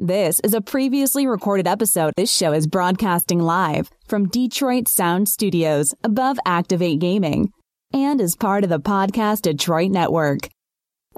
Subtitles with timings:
[0.00, 2.12] This is a previously recorded episode.
[2.16, 7.50] This show is broadcasting live from Detroit Sound Studios above Activate Gaming
[7.92, 10.50] and is part of the Podcast Detroit Network.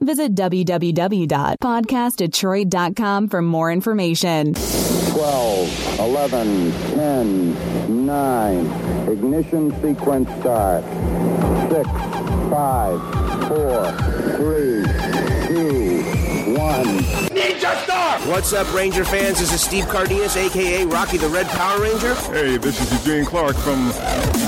[0.00, 4.54] Visit www.podcastdetroit.com for more information.
[4.54, 8.66] 12, 11, 10, 9.
[9.10, 10.84] Ignition sequence start.
[11.70, 11.86] 6,
[12.48, 13.00] 5,
[13.46, 13.92] 4,
[14.38, 14.84] 3,
[15.48, 15.89] 2,
[16.60, 16.84] 1.
[17.32, 18.20] Ninja Star!
[18.28, 19.38] What's up, Ranger fans?
[19.40, 22.14] This is Steve Cardenas, aka Rocky the Red Power Ranger.
[22.36, 23.90] Hey, this is Eugene Clark from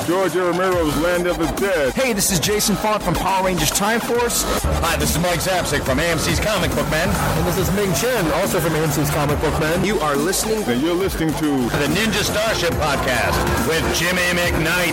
[0.06, 0.44] George A.
[0.44, 1.94] Romero's Land of the Dead.
[1.94, 4.44] Hey, this is Jason Faunt from Power Rangers Time Force.
[4.84, 7.08] Hi, this is Mike Zapcic from AMC's Comic Book Men.
[7.08, 9.82] And this is Ming Chen, also from AMC's Comic Book Men.
[9.82, 10.62] You are listening.
[10.64, 11.48] And you're listening to
[11.80, 14.92] the Ninja Starship Podcast with Jimmy McKnight.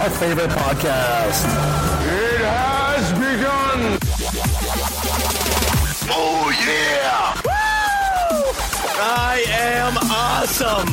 [0.00, 1.44] Our favorite podcast.
[2.08, 3.98] It has begun!
[6.08, 6.35] Oh,
[6.66, 7.34] yeah!
[7.44, 7.50] Woo!
[8.98, 10.88] I am awesome!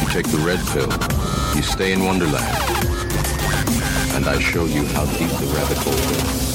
[0.00, 0.90] You take the red pill,
[1.54, 2.44] you stay in Wonderland,
[4.14, 6.46] and I show you how deep the rabbit hole goes.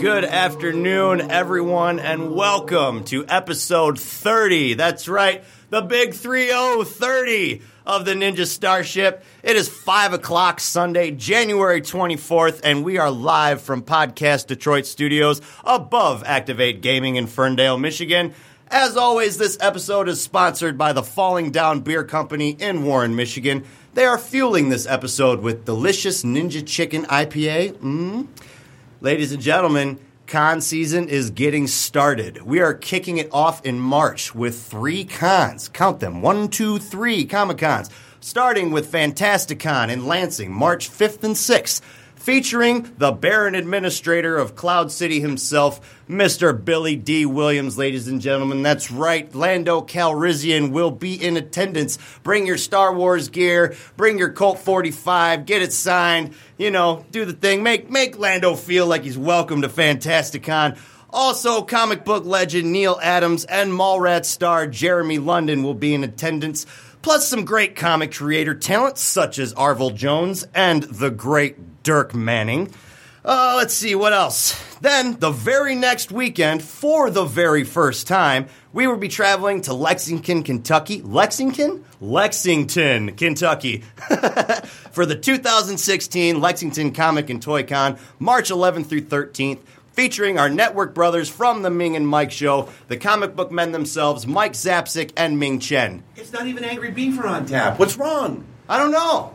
[0.00, 4.74] Good afternoon, everyone, and welcome to episode 30.
[4.74, 9.24] That's right, the big 30 30 of the Ninja Starship.
[9.42, 15.40] It is 5 o'clock Sunday, January 24th, and we are live from Podcast Detroit Studios
[15.64, 18.34] above Activate Gaming in Ferndale, Michigan.
[18.70, 23.64] As always, this episode is sponsored by the Falling Down Beer Company in Warren, Michigan.
[23.94, 27.72] They are fueling this episode with delicious Ninja Chicken IPA.
[27.78, 28.26] Mm.
[29.00, 29.98] Ladies and gentlemen,
[30.28, 32.42] con season is getting started.
[32.42, 35.68] We are kicking it off in March with three cons.
[35.70, 37.88] Count them one, two, three Comic Cons.
[38.20, 41.80] Starting with Fantasticon in Lansing, March 5th and 6th,
[42.28, 46.52] featuring the Baron Administrator of Cloud City himself, Mr.
[46.62, 48.62] Billy Dee Williams, ladies and gentlemen.
[48.62, 51.98] That's right, Lando Calrissian will be in attendance.
[52.22, 57.24] Bring your Star Wars gear, bring your Colt 45, get it signed, you know, do
[57.24, 57.62] the thing.
[57.62, 60.78] Make, make Lando feel like he's welcome to Fantasticon.
[61.08, 66.66] Also, comic book legend Neal Adams and Mallrats star Jeremy London will be in attendance
[67.08, 72.70] plus some great comic creator talent such as Arvell Jones and the great Dirk Manning.
[73.24, 74.62] Uh, let's see what else.
[74.82, 79.72] Then, the very next weekend, for the very first time, we will be traveling to
[79.72, 81.00] Lexington, Kentucky.
[81.00, 81.82] Lexington?
[81.98, 83.78] Lexington, Kentucky.
[84.92, 89.60] for the 2016 Lexington Comic and Toy Con, March 11th through 13th
[89.98, 94.28] featuring our network brothers from the Ming and Mike Show, the comic book men themselves,
[94.28, 96.04] Mike Zapcic and Ming Chen.
[96.14, 97.80] It's not even Angry Beaver on tap.
[97.80, 98.44] What's wrong?
[98.68, 99.34] I don't know.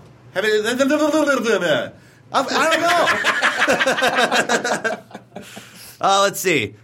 [2.31, 2.81] I, I don't
[4.88, 5.44] know.
[6.00, 6.75] uh, let's see.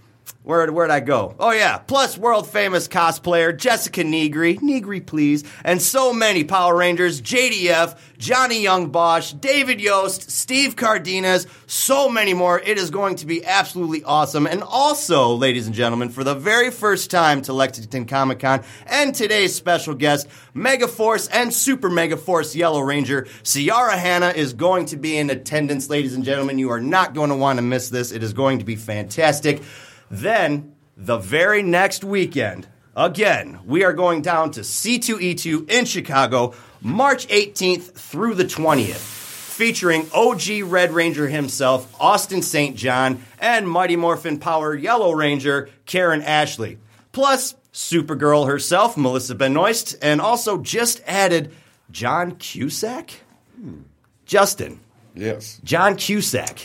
[0.49, 1.35] Where, where'd I go?
[1.39, 1.77] Oh, yeah.
[1.77, 8.63] Plus, world famous cosplayer Jessica Negri, Negri, please, and so many Power Rangers, JDF, Johnny
[8.63, 12.59] Young Bosch, David Yost, Steve Cardenas, so many more.
[12.59, 14.47] It is going to be absolutely awesome.
[14.47, 19.13] And also, ladies and gentlemen, for the very first time to Lexington Comic Con, and
[19.13, 25.15] today's special guest, Megaforce and Super Megaforce Yellow Ranger, Ciara Hanna is going to be
[25.15, 26.57] in attendance, ladies and gentlemen.
[26.57, 28.11] You are not going to want to miss this.
[28.11, 29.61] It is going to be fantastic.
[30.09, 37.27] Then, the very next weekend, again, we are going down to C2E2 in Chicago, March
[37.27, 42.75] 18th through the 20th, featuring OG Red Ranger himself, Austin St.
[42.75, 46.79] John, and Mighty Morphin Power Yellow Ranger, Karan Ashley.
[47.11, 51.53] Plus, Supergirl herself, Melissa Benoist, and also just added
[51.91, 53.11] John Cusack?
[53.55, 53.81] Hmm.
[54.25, 54.79] Justin.
[55.15, 55.59] Yes.
[55.63, 56.59] John Cusack.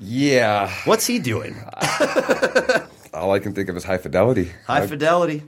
[0.00, 0.72] Yeah.
[0.84, 1.56] What's he doing?
[3.14, 4.52] All I can think of is high fidelity.
[4.66, 5.42] High fidelity.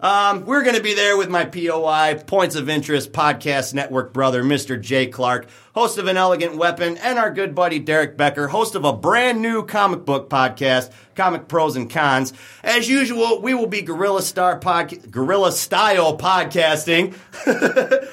[0.00, 4.42] Um, we're going to be there with my POI, Points of Interest Podcast Network brother,
[4.42, 4.80] Mr.
[4.80, 8.84] Jay Clark, host of An Elegant Weapon, and our good buddy Derek Becker, host of
[8.86, 10.90] a brand new comic book podcast,
[11.20, 12.32] Comic Pros and Cons.
[12.64, 17.14] As usual, we will be guerrilla star pod- guerrilla style podcasting,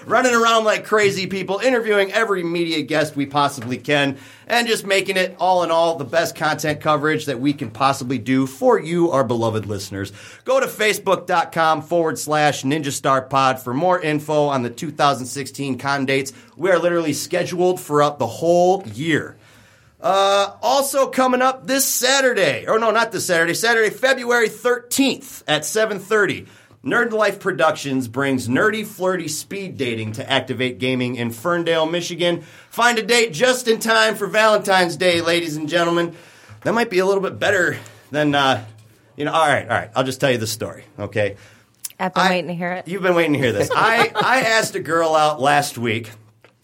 [0.05, 5.15] running around like crazy people, interviewing every media guest we possibly can, and just making
[5.15, 9.09] it all in all the best content coverage that we can possibly do for you,
[9.09, 10.11] our beloved listeners.
[10.43, 16.05] Go to facebook.com forward slash Ninja Star Pod for more info on the 2016 con
[16.05, 16.33] dates.
[16.57, 19.37] We are literally scheduled throughout the whole year.
[19.99, 25.63] Uh, also coming up this Saturday, or no, not this Saturday, Saturday, February 13th at
[25.63, 26.47] 7.30.
[26.85, 32.41] Nerd Life Productions brings nerdy, flirty speed dating to Activate Gaming in Ferndale, Michigan.
[32.69, 36.15] Find a date just in time for Valentine's Day, ladies and gentlemen.
[36.61, 37.77] that might be a little bit better
[38.11, 38.63] than uh,
[39.17, 39.33] you know.
[39.33, 39.89] All right, all right.
[39.95, 40.85] I'll just tell you the story.
[40.99, 41.35] Okay.
[41.99, 42.87] I've been waiting to hear it.
[42.87, 43.69] You've been waiting to hear this.
[43.75, 46.11] I I asked a girl out last week.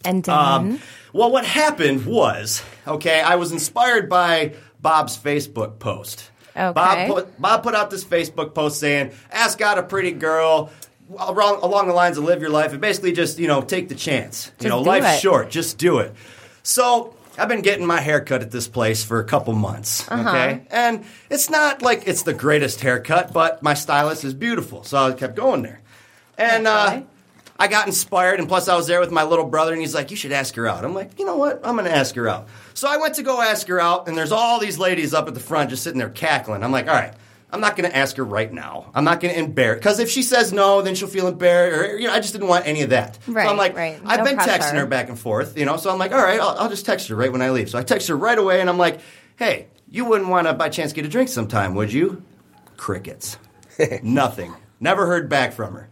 [0.04, 0.80] And then, Um,
[1.12, 6.30] well, what happened was, okay, I was inspired by Bob's Facebook post.
[6.56, 6.72] Okay.
[6.72, 10.70] Bob put, Bob put out this Facebook post saying, "Ask out a pretty girl."
[11.18, 13.94] Along, along the lines of live your life and basically just you know take the
[13.94, 15.20] chance you know life's it.
[15.20, 16.14] short just do it
[16.62, 20.30] so I've been getting my hair cut at this place for a couple months, Uh-huh.
[20.30, 20.62] okay?
[20.70, 25.12] And it's not like it's the greatest haircut, but my stylist is beautiful, so I
[25.12, 25.82] kept going there.
[26.38, 27.02] And uh,
[27.58, 30.10] I got inspired, and plus I was there with my little brother, and he's like,
[30.10, 31.60] "You should ask her out." I'm like, "You know what?
[31.64, 34.16] I'm going to ask her out." So I went to go ask her out, and
[34.18, 36.62] there's all these ladies up at the front just sitting there cackling.
[36.64, 37.14] I'm like, "All right."
[37.52, 38.90] I'm not going to ask her right now.
[38.96, 41.92] I'm not going to embarrass because if she says no, then she'll feel embarrassed.
[41.92, 43.16] Or you know, I just didn't want any of that.
[43.24, 44.00] so Right, I'm like, right.
[44.04, 44.50] I've No been pressure.
[44.60, 45.76] texting her back and forth, you know.
[45.76, 47.70] So I'm like, all right, I'll, I'll just text her right when I leave.
[47.70, 48.98] So I text her right away, and I'm like,
[49.36, 52.24] hey, you wouldn't want to by chance get a drink sometime, would you?
[52.76, 53.38] Crickets.
[54.02, 54.52] Nothing.
[54.80, 55.88] Never heard back from her.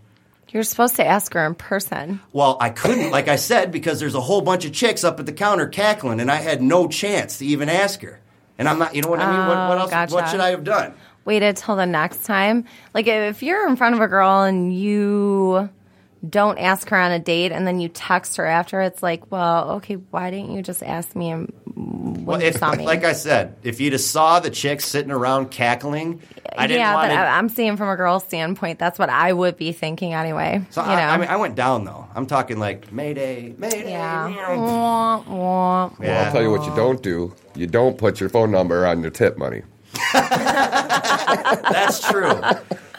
[0.52, 2.20] You're supposed to ask her in person.
[2.32, 5.26] Well, I couldn't, like I said, because there's a whole bunch of chicks up at
[5.26, 8.20] the counter cackling, and I had no chance to even ask her.
[8.58, 9.38] And I'm not, you know what I mean?
[9.48, 10.12] What, what Oh, else?
[10.12, 10.92] What should I have done?
[11.24, 12.66] Waited till the next time.
[12.92, 15.70] Like if you're in front of a girl and you
[16.28, 19.72] don't ask her on a date and then you text her after, it's like, well,
[19.72, 22.84] okay, why didn't you just ask me when Well, you if, saw me?
[22.84, 26.20] like I said, if you just saw the chicks sitting around cackling,
[26.56, 27.20] I didn't yeah, want but to.
[27.20, 30.62] I- I'm seeing from a girl's standpoint, that's what I would be thinking anyway.
[30.70, 32.06] So you know, I, I mean, I went down though.
[32.14, 33.90] I'm talking like Mayday, Mayday.
[33.90, 34.56] yeah.
[34.56, 35.90] Wah, wah.
[35.98, 37.34] Well, I'll tell you what you don't do.
[37.56, 39.62] You don't put your phone number on your tip money.
[40.12, 42.40] That's true.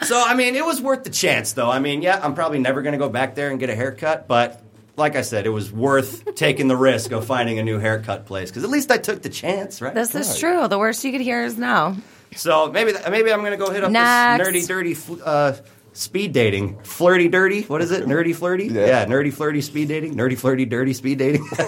[0.02, 1.70] so I mean, it was worth the chance, though.
[1.70, 4.28] I mean, yeah, I'm probably never going to go back there and get a haircut,
[4.28, 4.62] but
[4.96, 8.50] like I said, it was worth taking the risk of finding a new haircut place
[8.50, 9.94] because at least I took the chance, right?
[9.94, 10.68] This is true.
[10.68, 11.96] The worst you could hear is no.
[12.36, 14.50] So maybe maybe I'm going to go hit up Next.
[14.50, 15.22] this nerdy, dirty.
[15.24, 15.54] Uh,
[15.94, 17.62] Speed dating, flirty, dirty.
[17.62, 18.04] What is it?
[18.08, 18.66] Nerdy, flirty.
[18.66, 19.06] Yeah.
[19.06, 20.16] nerdy, flirty, speed dating.
[20.16, 21.46] Nerdy, flirty, dirty, speed dating.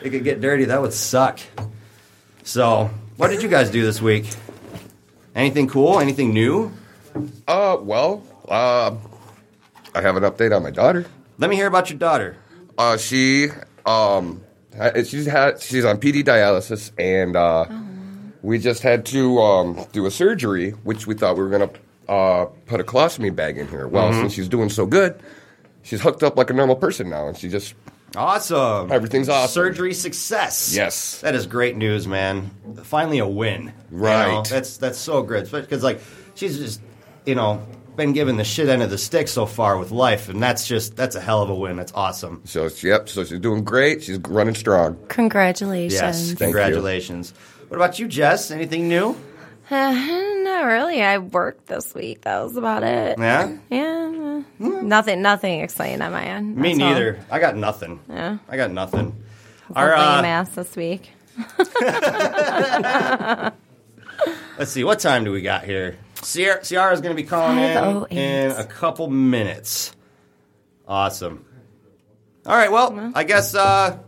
[0.00, 0.66] it could get dirty.
[0.66, 1.40] That would suck.
[2.44, 4.28] So, what did you guys do this week?
[5.34, 6.00] Anything cool?
[6.00, 6.72] Anything new?
[7.46, 8.94] Uh, well, uh,
[9.94, 11.06] I have an update on my daughter.
[11.38, 12.36] Let me hear about your daughter.
[12.76, 13.48] Uh, she,
[13.86, 14.42] um,
[14.76, 17.66] ha- she's had, she's on PD dialysis, and uh,
[18.42, 21.70] we just had to um, do a surgery, which we thought we were gonna
[22.08, 23.86] uh, put a colostomy bag in here.
[23.86, 24.20] Well, Mhm.
[24.22, 25.14] since she's doing so good,
[25.82, 27.74] she's hooked up like a normal person now, and she just
[28.16, 28.92] Awesome.
[28.92, 29.52] Everything's awesome.
[29.52, 30.74] Surgery success.
[30.74, 31.20] Yes.
[31.20, 32.50] That is great news, man.
[32.84, 33.72] Finally a win.
[33.90, 34.32] You Right.
[34.32, 35.50] know, that's that's so good.
[35.50, 36.00] Because like
[36.34, 36.80] she's just
[37.24, 37.64] you know
[37.96, 40.96] been given the shit end of the stick so far with life, and that's just
[40.96, 41.76] that's a hell of a win.
[41.76, 42.42] That's awesome.
[42.44, 44.02] So yep, so she's doing great.
[44.02, 44.96] She's running strong.
[45.08, 46.00] Congratulations.
[46.00, 46.30] Yes.
[46.30, 46.36] you.
[46.36, 47.32] Congratulations.
[47.68, 48.50] What about you, Jess?
[48.50, 49.16] Anything new?
[49.72, 51.02] Not really.
[51.02, 52.22] I worked this week.
[52.22, 53.18] That was about it.
[53.18, 53.56] Yeah.
[53.70, 54.42] Yeah.
[54.58, 55.22] Nothing.
[55.22, 56.56] Nothing exciting on my end.
[56.56, 56.88] Me That's all.
[56.90, 57.20] neither.
[57.30, 58.00] I got nothing.
[58.08, 58.38] Yeah.
[58.48, 59.22] I got nothing.
[59.74, 61.10] Our, uh, lame ass this week.
[64.58, 65.96] Let's see, what time do we got here?
[66.22, 66.60] Ciara,
[66.92, 69.96] is going to be calling in in a couple minutes.
[70.86, 71.44] Awesome.
[72.44, 73.98] All right, well, I guess uh,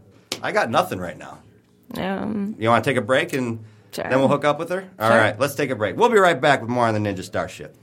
[0.43, 1.39] I got nothing right now.
[1.97, 3.65] Um, You want to take a break and
[3.95, 4.05] Sure.
[4.09, 4.89] then we'll hook up with her?
[4.99, 5.19] All Sure.
[5.19, 5.97] right, let's take a break.
[5.97, 7.77] We'll be right back with more on the Ninja Starship.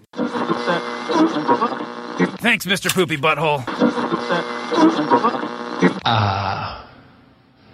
[2.41, 2.93] Thanks, Mr.
[2.93, 3.63] Poopy Butthole.
[6.05, 6.87] Ah,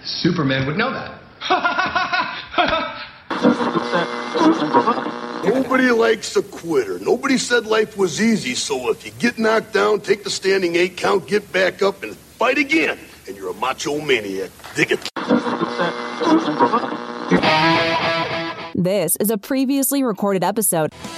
[0.03, 1.13] Superman would know that.
[5.44, 7.00] Nobody likes a quitter.
[7.00, 10.98] Nobody said life was easy, so if you get knocked down, take the standing eight
[10.98, 12.98] count, get back up, and fight again.
[13.27, 14.51] And you're a macho maniac.
[14.75, 15.10] Dig it.
[18.79, 20.93] This is a previously recorded episode.
[20.93, 21.17] Hey,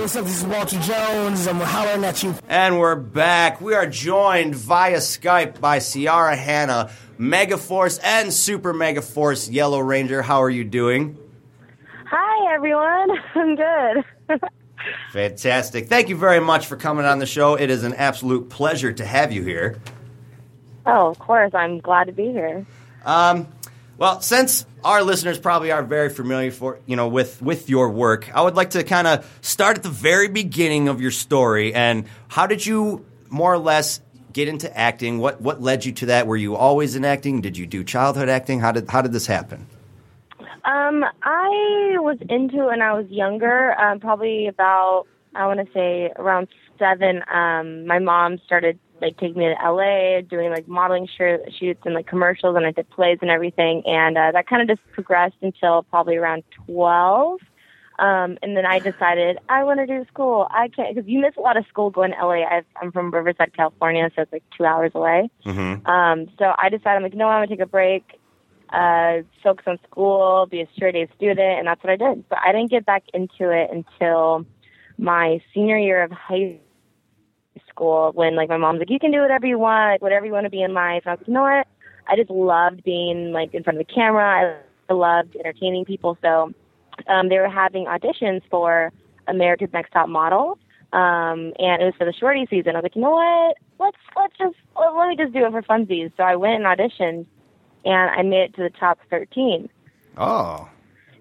[0.00, 0.24] what's up?
[0.24, 1.48] This is Walter Jones.
[1.48, 2.36] I'm hollering at you.
[2.48, 3.60] And we're back.
[3.60, 10.22] We are joined via Skype by Ciara Hanna, Megaforce and Super Megaforce Yellow Ranger.
[10.22, 11.18] How are you doing?
[12.06, 13.10] Hi, everyone.
[13.34, 14.04] I'm good.
[15.12, 15.88] Fantastic.
[15.88, 17.56] Thank you very much for coming on the show.
[17.56, 19.80] It is an absolute pleasure to have you here.
[20.86, 21.52] oh, of course.
[21.54, 22.64] I'm glad to be here.
[23.04, 23.48] Um,
[24.00, 28.34] well, since our listeners probably are very familiar for you know with with your work,
[28.34, 31.74] I would like to kind of start at the very beginning of your story.
[31.74, 34.00] And how did you more or less
[34.32, 35.18] get into acting?
[35.18, 36.26] What what led you to that?
[36.26, 37.42] Were you always in acting?
[37.42, 38.60] Did you do childhood acting?
[38.60, 39.66] How did how did this happen?
[40.64, 46.10] Um, I was into when I was younger, um, probably about, I want to say
[46.16, 47.22] around seven.
[47.32, 51.94] Um, my mom started like take me to LA, doing like modeling shirt, shoots and
[51.94, 53.82] like commercials, and I did plays and everything.
[53.86, 57.40] And uh, that kind of just progressed until probably around twelve.
[57.98, 60.48] Um, and then I decided I want to do school.
[60.50, 62.44] I can't because you miss a lot of school going to LA.
[62.44, 65.30] I've, I'm from Riverside, California, so it's like two hours away.
[65.44, 65.86] Mm-hmm.
[65.86, 68.18] Um, so I decided I'm like, no, I'm gonna take a break,
[68.70, 72.28] uh, focus on school, be a straight A student, and that's what I did.
[72.28, 74.46] But I didn't get back into it until
[74.98, 76.60] my senior year of high
[77.80, 80.44] school when like my mom's like, you can do whatever you want, whatever you want
[80.44, 81.02] to be in life.
[81.04, 81.66] And I was like, you know what?
[82.06, 84.60] I just loved being like in front of the camera.
[84.88, 86.18] I loved entertaining people.
[86.22, 86.52] So
[87.06, 88.92] um, they were having auditions for
[89.26, 90.58] America's Next Top Model.
[90.92, 92.74] Um, and it was for the shorty season.
[92.74, 93.56] I was like, you know what?
[93.78, 96.12] Let's let's just let, let me just do it for funsies.
[96.16, 97.26] So I went and auditioned,
[97.84, 99.68] and I made it to the top 13.
[100.16, 100.68] Oh.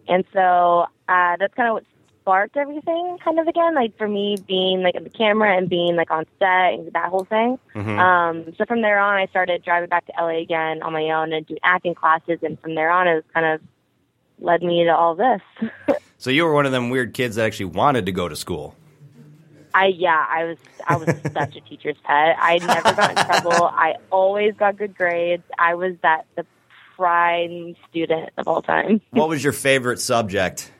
[0.07, 1.83] And so uh, that's kind of what
[2.29, 5.95] sparked everything, kind of again, like for me being like at the camera and being
[5.95, 7.57] like on set and that whole thing.
[7.74, 7.98] Mhm.
[7.98, 11.33] Um, so from there on, I started driving back to LA again on my own
[11.33, 13.62] and doing acting classes, and from there on, it was kind of
[14.39, 15.41] led me to all this.
[16.21, 18.75] So you were one of them weird kids that actually wanted to go to school.
[19.74, 22.36] I yeah, I was I was such a teacher's pet.
[22.38, 23.63] I never got in trouble.
[23.74, 25.43] I always got good grades.
[25.57, 26.45] I was that the
[26.98, 29.00] prime student of all time.
[29.12, 30.74] What was your favorite subject?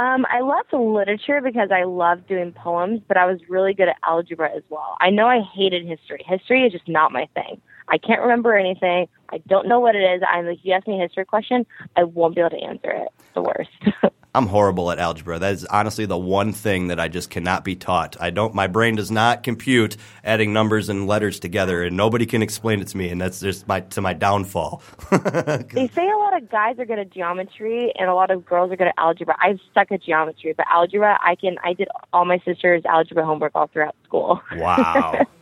[0.00, 3.96] Um, I loved literature because I loved doing poems, but I was really good at
[4.02, 4.96] algebra as well.
[4.98, 6.24] I know I hated history.
[6.26, 7.60] History is just not my thing.
[7.86, 9.08] I can't remember anything.
[9.30, 10.22] I don't know what it is.
[10.26, 11.66] I'm like, you ask me a history question,
[11.96, 13.08] I won't be able to answer it.
[13.18, 14.14] It's the worst.
[14.34, 15.40] I'm horrible at algebra.
[15.40, 18.16] That is honestly the one thing that I just cannot be taught.
[18.20, 18.54] I don't.
[18.54, 22.88] My brain does not compute adding numbers and letters together, and nobody can explain it
[22.88, 23.08] to me.
[23.08, 24.82] And that's just my to my downfall.
[25.10, 28.70] they say a lot of guys are good at geometry and a lot of girls
[28.70, 29.34] are good at algebra.
[29.38, 31.56] I suck at geometry, but algebra, I can.
[31.64, 34.40] I did all my sister's algebra homework all throughout school.
[34.56, 35.26] Wow.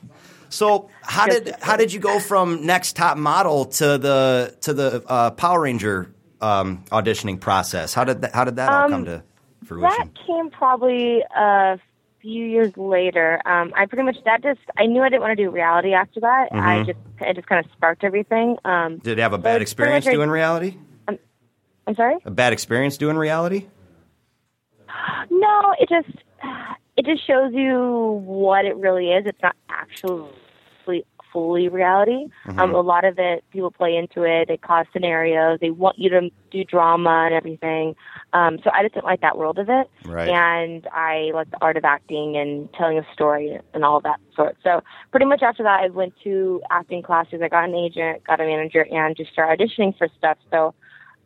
[0.51, 5.05] So how did how did you go from next top model to the to the
[5.07, 7.95] uh, Power Ranger um, auditioning process?
[7.95, 9.23] How did that, how did that all Um, come to
[9.65, 10.13] fruition?
[10.15, 11.79] That came probably a
[12.21, 13.41] few years later.
[13.47, 16.21] Um, I pretty much that just I knew I didn't want to do reality after
[16.21, 16.49] that.
[16.53, 16.87] I Mhm.
[16.87, 18.57] just it just kind of sparked everything.
[18.65, 20.77] Um, Did it have a bad experience doing reality?
[21.87, 22.17] I'm sorry.
[22.27, 23.67] A bad experience doing reality?
[25.31, 26.19] No, it just
[26.97, 29.25] it just shows you what it really is.
[29.27, 30.29] It's not actually
[31.39, 32.27] fully reality.
[32.47, 32.59] Mm-hmm.
[32.59, 34.49] Um, a lot of it, people play into it.
[34.49, 35.59] They cause scenarios.
[35.61, 37.95] They want you to do drama and everything.
[38.33, 39.89] Um, so I just didn't like that world of it.
[40.05, 40.29] Right.
[40.29, 44.57] And I like the art of acting and telling a story and all that sort.
[44.65, 47.41] So pretty much after that, I went to acting classes.
[47.41, 50.39] I got an agent, got a manager, and just started auditioning for stuff.
[50.51, 50.75] So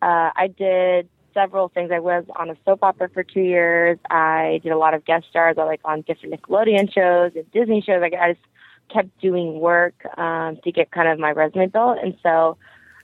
[0.03, 1.91] uh, I did several things.
[1.91, 3.99] I was on a soap opera for two years.
[4.11, 7.81] I did a lot of guest stars, I like on different Nickelodeon shows and Disney
[7.81, 8.03] shows.
[8.03, 8.45] Like I just
[8.93, 11.99] kept doing work um, to get kind of my resume built.
[12.03, 12.57] And so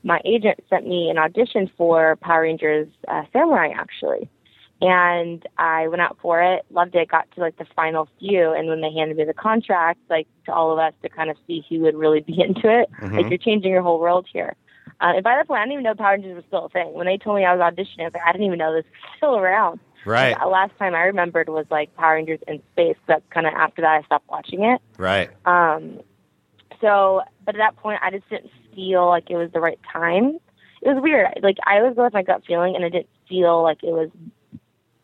[0.05, 4.29] my agent sent me an audition for Power Rangers uh, Samurai, actually.
[4.81, 8.53] And I went out for it, loved it, got to like the final few.
[8.53, 11.37] And when they handed me the contract, like to all of us to kind of
[11.49, 13.17] see who would really be into it, Mm-hmm.
[13.17, 14.55] like you're changing your whole world here.
[15.01, 16.93] Uh, and by that point, I didn't even know Power Rangers was still a thing.
[16.95, 18.85] When they told me I was auditioning, I was like, I didn't even know this
[18.85, 19.81] was still around.
[20.09, 20.37] Right.
[20.41, 22.97] The last time I remembered was like Power Rangers in space.
[23.07, 24.81] That's kind of after that I stopped watching it.
[24.97, 25.31] Right.
[25.45, 26.01] Um,
[26.81, 30.39] so, but at that point, I just didn't feel like it was the right time.
[30.81, 31.29] It was weird.
[31.43, 34.11] Like I always go with my gut feeling, and I didn't feel like it was.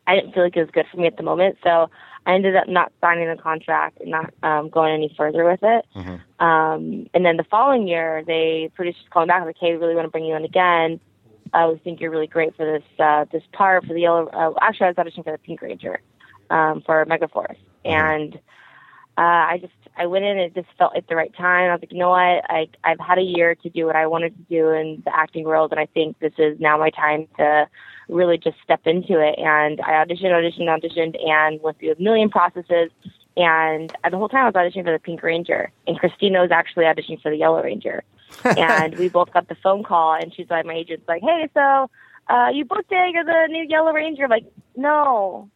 [0.07, 1.89] I didn't feel like it was good for me at the moment, so
[2.27, 5.87] I ended up not signing the contract and not um, going any further with it.
[6.41, 9.95] Um, and then the following year, they producers called me back like, "Hey, we really
[9.95, 11.01] want to bring you in again.
[11.53, 14.53] Uh, we think you're really great for this uh, this part for the yellow." Uh,
[14.61, 16.01] actually, I was auditioning for the Pink Ranger
[16.51, 18.35] um, for Megaforce, and
[19.17, 21.71] uh, I just I went in and it just felt like the right time.
[21.71, 22.19] I was like, you know what?
[22.51, 25.45] I I've had a year to do what I wanted to do in the acting
[25.45, 27.69] world, and I think this is now my time to
[28.09, 29.39] really just step into it.
[29.39, 32.91] And I auditioned, auditioned, auditioned, and went through a million processes.
[33.37, 36.51] And uh, the whole time I was auditioning for the Pink Ranger, and Christina was
[36.51, 38.03] actually auditioning for the Yellow Ranger.
[38.45, 41.91] and we both got the phone call, and she's like, my agent's like, hey, so
[42.29, 43.15] uh, you booked it?
[43.15, 44.25] You're the new Yellow Ranger.
[44.25, 45.49] I'm like, no,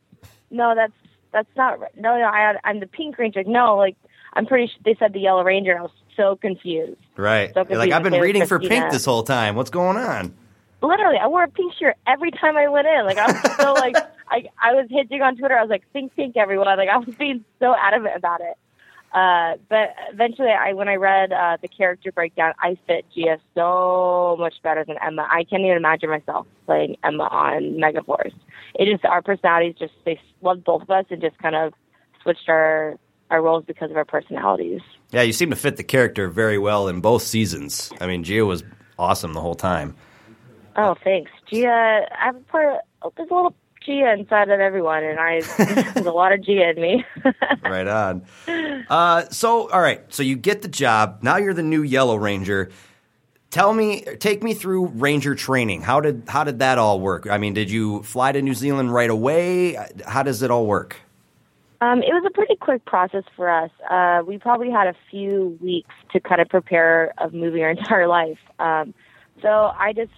[0.50, 0.92] no, that's
[1.32, 1.96] that's not right.
[1.96, 3.40] No, no, I, I'm the Pink Ranger.
[3.40, 3.96] Like, no, like
[4.34, 5.78] I'm pretty sure they said the Yellow Ranger.
[5.78, 7.00] I was so confused.
[7.16, 7.52] Right.
[7.54, 8.22] So You're like, I've been confused.
[8.22, 9.54] reading for pink this whole time.
[9.54, 10.34] What's going on?
[10.80, 13.04] Literally, I wore a pink shirt every time I went in.
[13.04, 13.96] Like I was so like
[14.28, 15.56] I I was hitting on Twitter.
[15.56, 16.66] I was like, think pink, everyone.
[16.66, 18.56] Like I was being so adamant about it.
[19.12, 24.36] Uh, but eventually, I when I read uh, the character breakdown, I fit Gia so
[24.38, 25.26] much better than Emma.
[25.30, 28.34] I can't even imagine myself playing Emma on Megaforce.
[28.74, 31.72] It just our personalities just they loved both of us and just kind of
[32.22, 32.98] switched our
[33.30, 34.80] our roles because of our personalities.
[35.10, 37.90] Yeah, you seem to fit the character very well in both seasons.
[38.00, 38.62] I mean, Gia was
[38.98, 39.96] awesome the whole time.
[40.76, 42.06] Oh, thanks, Gia.
[42.20, 42.80] I'm part.
[43.16, 43.54] There's a little
[43.88, 45.40] Gia inside of everyone, and I
[45.94, 47.04] there's a lot of Gia in me.
[47.62, 48.26] right on.
[48.88, 50.02] Uh, so, all right.
[50.12, 51.20] So you get the job.
[51.22, 52.70] Now you're the new Yellow Ranger.
[53.50, 55.80] Tell me, take me through Ranger training.
[55.80, 57.26] How did how did that all work?
[57.30, 59.78] I mean, did you fly to New Zealand right away?
[60.06, 60.96] How does it all work?
[61.80, 63.70] Um, it was a pretty quick process for us.
[63.88, 68.08] Uh, we probably had a few weeks to kind of prepare of moving our entire
[68.08, 68.38] life.
[68.58, 68.92] Um,
[69.40, 70.12] so I just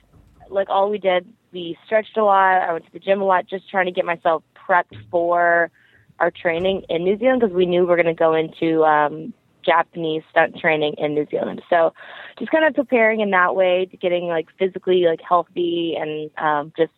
[0.49, 1.33] like all we did.
[1.53, 2.63] We stretched a lot.
[2.63, 5.71] I went to the gym a lot, just trying to get myself prepped for
[6.19, 9.33] our training in New Zealand because we knew we were going to go into um,
[9.65, 11.63] Japanese stunt training in New Zealand.
[11.69, 11.93] So
[12.39, 16.73] just kind of preparing in that way to getting like physically like healthy and um,
[16.77, 16.93] just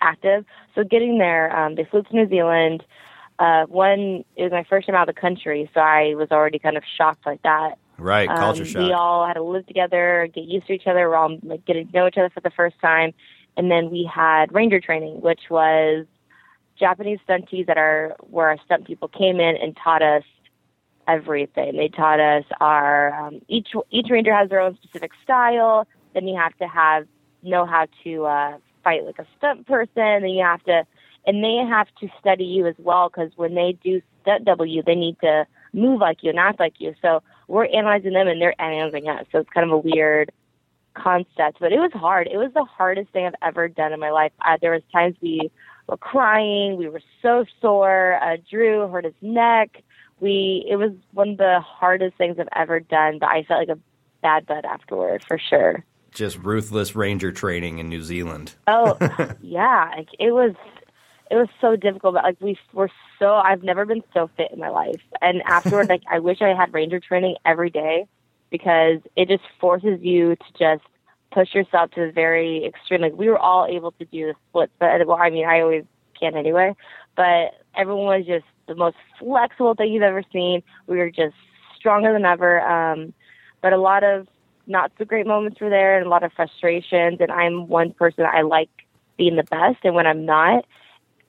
[0.00, 0.44] active.
[0.74, 2.84] So getting there, um, they flew to New Zealand.
[3.38, 6.58] Uh, one, it was my first time out of the country, so I was already
[6.58, 7.76] kind of shocked like that.
[7.98, 8.82] Right, culture um, shock.
[8.82, 11.08] We all had to live together, get used to each other.
[11.08, 13.12] We're all like getting to know each other for the first time,
[13.56, 16.06] and then we had ranger training, which was
[16.78, 20.24] Japanese stunties that are where our stunt people came in and taught us
[21.08, 21.76] everything.
[21.76, 25.86] They taught us our um, each each ranger has their own specific style.
[26.14, 27.06] Then you have to have
[27.42, 29.92] know how to uh, fight like a stunt person.
[29.94, 30.86] Then you have to,
[31.26, 34.94] and they have to study you as well because when they do stunt W, they
[34.94, 36.94] need to move like you and act like you.
[37.00, 39.26] So we're analyzing them and they're analyzing us.
[39.32, 40.32] So it's kind of a weird
[40.96, 42.26] concept, but it was hard.
[42.26, 44.32] It was the hardest thing I've ever done in my life.
[44.44, 45.50] Uh, there was times we
[45.86, 46.76] were crying.
[46.76, 48.18] We were so sore.
[48.22, 49.82] Uh, Drew hurt his neck.
[50.20, 53.76] We it was one of the hardest things I've ever done, but I felt like
[53.76, 53.80] a
[54.22, 55.84] bad bud afterward for sure.
[56.10, 58.54] Just ruthless ranger training in New Zealand.
[58.66, 58.96] Oh
[59.42, 60.54] yeah, like it was
[61.30, 62.14] it was so difficult.
[62.14, 65.88] But like we were so I've never been so fit in my life, and afterward,
[65.90, 68.06] like I wish I had ranger training every day
[68.50, 70.84] because it just forces you to just
[71.32, 73.02] push yourself to the very extreme.
[73.02, 75.84] Like we were all able to do the splits, but well, I mean, I always
[76.18, 76.74] can anyway.
[77.16, 80.62] But everyone was just the most flexible thing you've ever seen.
[80.86, 81.34] We were just
[81.78, 82.60] stronger than ever.
[82.60, 83.12] Um,
[83.60, 84.26] but a lot of
[84.66, 87.18] not so great moments were there, and a lot of frustrations.
[87.20, 88.70] And I'm one person I like
[89.16, 90.64] being the best, and when I'm not,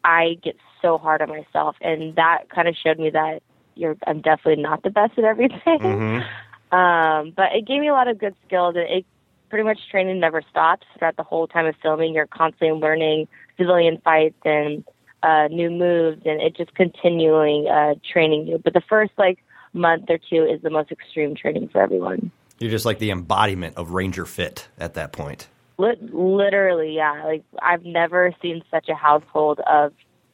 [0.03, 3.41] I get so hard on myself, and that kind of showed me that
[3.75, 5.59] you're I'm definitely not the best at everything.
[5.65, 6.27] Mm-hmm.
[6.71, 9.05] Um, but it gave me a lot of good skills, and it
[9.49, 12.13] pretty much training never stops throughout the whole time of filming.
[12.13, 13.27] You're constantly learning
[13.57, 14.83] civilian fights and
[15.23, 18.57] uh, new moves, and it just continually uh, training you.
[18.57, 19.39] But the first like
[19.73, 22.31] month or two is the most extreme training for everyone.
[22.59, 25.47] You're just like the embodiment of Ranger Fit at that point.
[25.77, 27.23] Literally, yeah.
[27.23, 29.93] Like I've never seen such a household of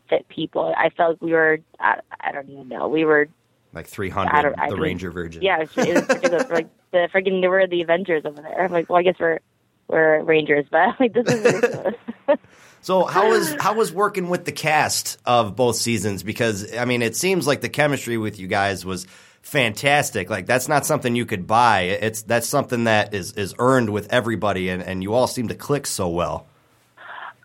[0.10, 0.74] fit people.
[0.78, 1.60] I felt like we were.
[1.80, 2.88] I, I don't even know.
[2.88, 3.28] We were
[3.74, 5.42] Like I 300, don't- I the think- Ranger Virgin.
[5.42, 8.64] Yeah, it was, it was like the freaking they were the Avengers over there.
[8.64, 9.40] I'm like, well, I guess we're
[9.88, 11.94] we're Rangers, but like this is.
[12.82, 16.22] So how was how was working with the cast of both seasons?
[16.22, 19.08] Because I mean, it seems like the chemistry with you guys was
[19.42, 20.30] fantastic.
[20.30, 21.82] Like that's not something you could buy.
[21.84, 25.56] It's that's something that is is earned with everybody, and and you all seem to
[25.56, 26.46] click so well.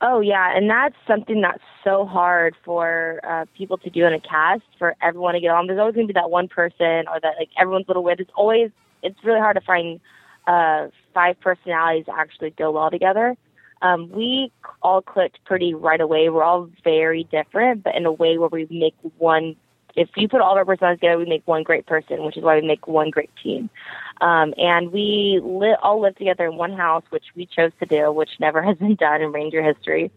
[0.01, 4.21] Oh yeah, and that's something that's so hard for uh, people to do in a
[4.21, 5.67] cast for everyone to get on.
[5.67, 8.21] There's always going to be that one person or that like everyone's little weird.
[8.21, 8.71] It's always
[9.03, 10.01] it's really hard to find
[10.47, 13.37] uh, five personalities actually go well together.
[13.83, 16.29] Um, we all clicked pretty right away.
[16.29, 19.57] We're all very different, but in a way where we make one.
[19.99, 22.45] If you put all of our personalities together, we make one great person, which is
[22.45, 23.69] why we make one great team.
[24.21, 28.13] Um, and we li- all live together in one house, which we chose to do,
[28.13, 30.13] which never has been done in Ranger history.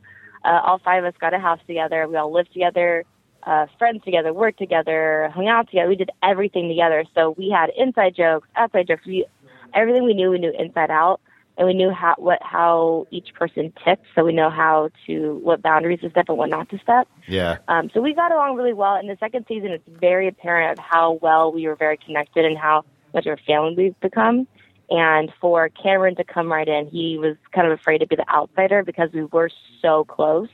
[0.46, 2.08] Uh, all five of us got a house together.
[2.08, 3.06] We all lived together,
[3.44, 5.89] uh, friends together, worked together, hung out together.
[5.89, 7.04] We did everything together.
[7.15, 9.06] So we had inside jokes, outside jokes.
[9.06, 9.26] We
[9.74, 11.22] everything we knew, we knew inside out,
[11.62, 14.08] and we knew how what how each person ticked.
[14.15, 17.08] So we know how to what boundaries to step and what not to step.
[17.28, 17.60] Yeah.
[17.67, 18.95] Um, so we got along really well.
[18.95, 22.58] In the second season, it's very apparent of how well we were very connected and
[22.58, 24.47] how much of a family we've become.
[24.89, 28.28] And for Cameron to come right in, he was kind of afraid to be the
[28.28, 29.52] outsider because we were
[29.84, 30.50] so close.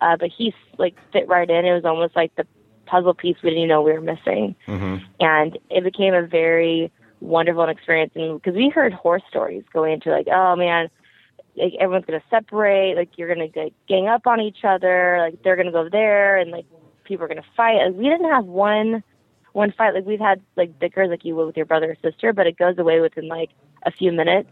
[0.00, 1.64] Uh, but he like fit right in.
[1.64, 2.46] It was almost like the
[2.86, 4.54] puzzle piece we didn't even know we were missing.
[4.68, 5.04] Mm-hmm.
[5.18, 8.12] And it became a very wonderful experience.
[8.14, 10.88] And because we heard horror stories going into like, oh man,
[11.56, 15.56] like everyone's gonna separate, like you're gonna like, gang up on each other, like they're
[15.56, 16.66] gonna go there, and like
[17.04, 17.84] people are gonna fight.
[17.84, 19.02] Like, we didn't have one
[19.52, 19.94] one fight.
[19.94, 22.58] Like we've had like bickers like you would with your brother or sister, but it
[22.58, 23.50] goes away within like
[23.84, 24.50] a few minutes,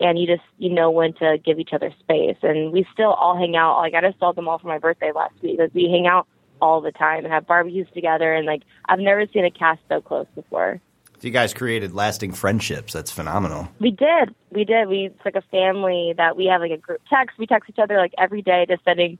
[0.00, 2.38] and you just you know when to give each other space.
[2.42, 3.76] And we still all hang out.
[3.78, 5.58] Like I just saw them all for my birthday last week.
[5.58, 6.26] Like we hang out
[6.62, 10.00] all the time and have barbecues together, and like I've never seen a cast so
[10.00, 10.80] close before.
[11.18, 12.92] So you guys created lasting friendships.
[12.92, 13.68] That's phenomenal.
[13.80, 14.34] We did.
[14.50, 14.88] We did.
[14.88, 17.38] We it's like a family that we have like a group text.
[17.38, 19.18] We text each other like every day, just sending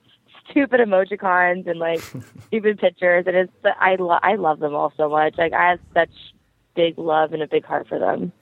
[0.51, 2.01] stupid emojicons and like
[2.47, 3.25] stupid pictures.
[3.27, 5.37] And it's I lo- I love them all so much.
[5.39, 6.11] Like I have such
[6.75, 8.33] big love and a big heart for them.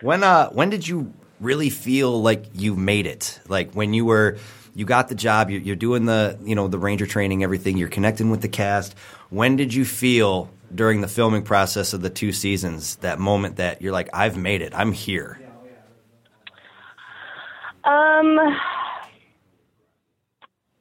[0.00, 3.40] When uh when did you really feel like you made it?
[3.48, 4.38] Like when you were
[4.74, 7.76] you got the job, you're, you're doing the you know the ranger training, everything.
[7.76, 8.94] You're connecting with the cast.
[9.32, 13.80] When did you feel during the filming process of the two seasons that moment that
[13.80, 15.40] you're like, I've made it, I'm here?
[17.84, 18.38] Um,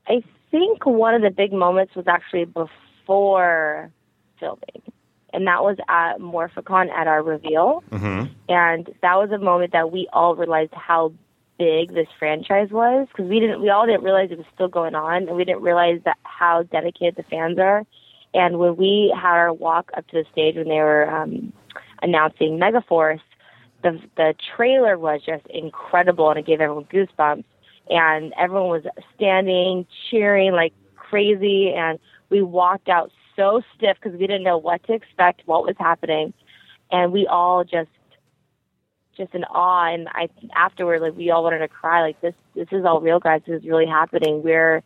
[0.06, 3.90] I think one of the big moments was actually before
[4.38, 4.82] filming,
[5.32, 7.86] and that was at Morphicon at our reveal.
[7.90, 8.34] Mm-hmm.
[8.50, 11.14] and that was a moment that we all realized how
[11.58, 14.96] big this franchise was because we didn't we all didn't realize it was still going
[14.96, 17.86] on and we didn't realize that how dedicated the fans are
[18.34, 21.54] and when we had our walk up to the stage when they were um
[22.02, 23.22] announcing megaforce
[23.82, 27.44] the the trailer was just incredible and it gave everyone goosebumps.
[27.90, 28.84] And everyone was
[29.16, 31.74] standing cheering like crazy.
[31.74, 35.76] And we walked out so stiff because we didn't know what to expect what was
[35.78, 36.34] happening.
[36.92, 37.90] And we all just
[39.18, 39.94] just in awe.
[39.94, 43.20] And I afterward like we all wanted to cry like this this is all real
[43.20, 43.42] guys.
[43.46, 44.42] This is really happening.
[44.44, 44.84] We're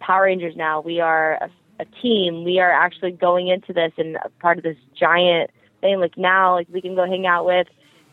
[0.00, 0.80] Power Rangers now.
[0.80, 4.76] We are a, a team we are actually going into this and part of this
[4.98, 7.66] giant thing like now like we can go hang out with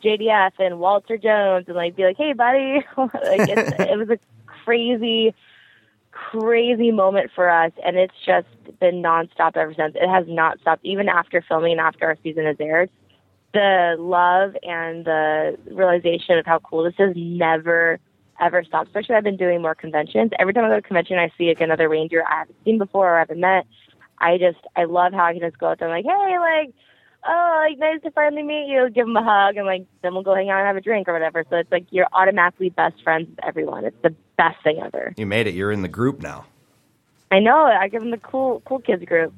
[0.03, 2.85] JDF and Walter Jones and like be like hey buddy.
[2.97, 5.33] Like it was a crazy
[6.11, 8.47] crazy moment for us and it's just
[8.79, 9.95] been nonstop ever since.
[9.95, 10.83] It has not stopped.
[10.83, 12.89] Even after filming and after our season has aired
[13.53, 17.99] the love and the realization of how cool this is never
[18.39, 18.87] ever stops.
[18.87, 20.31] Especially I've been doing more conventions.
[20.39, 22.77] Every time I go to a convention I see like another ranger I haven't seen
[22.77, 23.65] before or I haven't met.
[24.19, 26.73] I just I love how I can just go up there and like, hey, like,
[27.27, 30.23] oh, like nice to finally meet you, give them a hug and like then we'll
[30.23, 31.43] go hang out and have a drink or whatever.
[31.49, 33.85] So it's like you're automatically best friends with everyone.
[33.85, 35.13] It's the best thing ever.
[35.17, 35.53] You made it.
[35.53, 36.45] You're in the group now.
[37.31, 37.65] I know.
[37.65, 39.33] I give them the cool cool kids group.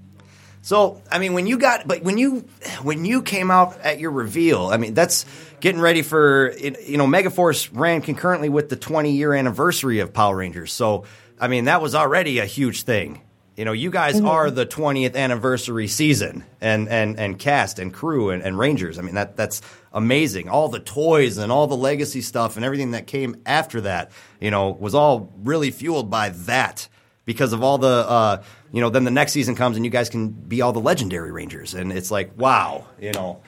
[0.61, 2.45] So, I mean, when you got, but when you
[2.83, 5.25] when you came out at your reveal, I mean, that's
[5.61, 10.35] getting ready for you know, Megaforce ran concurrently with the 20 year anniversary of Power
[10.35, 10.71] Rangers.
[10.73, 11.05] So,
[11.39, 13.21] I mean, that was already a huge thing.
[13.55, 14.27] You know, you guys Mm-hmm.
[14.27, 18.97] are the 20th anniversary season and and and cast and crew and, and Rangers.
[18.99, 19.61] I mean, that that's
[19.93, 20.49] amazing.
[20.49, 24.51] All the toys and all the legacy stuff and everything that came after that, you
[24.51, 26.87] know, was all really fueled by that
[27.25, 30.09] because of all the uh, you know then the next season comes and you guys
[30.09, 33.41] can be all the legendary rangers and it's like wow you know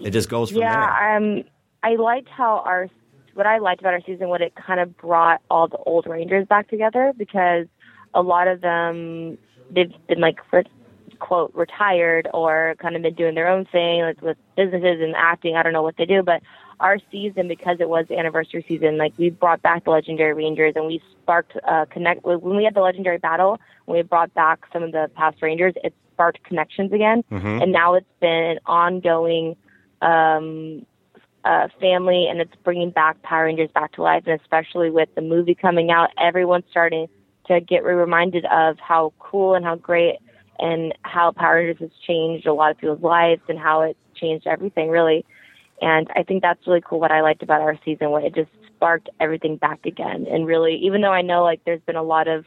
[0.00, 1.44] it just goes from there yeah, um,
[1.82, 2.88] I liked how our
[3.34, 6.46] what I liked about our season, what it kind of brought all the old Rangers
[6.46, 7.66] back together because
[8.14, 9.38] a lot of them
[9.70, 10.38] they've been like
[11.20, 15.56] quote retired or kind of been doing their own thing like with businesses and acting.
[15.56, 16.42] I don't know what they do, but
[16.80, 20.72] our season because it was the anniversary season, like we brought back the legendary Rangers
[20.76, 23.60] and we sparked uh, connect when we had the legendary battle.
[23.84, 27.62] When we brought back some of the past Rangers, it sparked connections again, Mhm.
[27.62, 29.56] and now it's been an ongoing
[30.02, 30.86] um,
[31.44, 34.24] uh, family, and it's bringing back Power Rangers back to life.
[34.26, 37.08] And especially with the movie coming out, everyone's starting
[37.46, 40.16] to get reminded of how cool and how great
[40.58, 44.46] and how Power Rangers has changed a lot of people's lives and how it changed
[44.46, 45.24] everything really.
[45.80, 47.00] And I think that's really cool.
[47.00, 50.26] What I liked about our season, what it just sparked everything back again.
[50.30, 52.44] And really, even though I know like there's been a lot of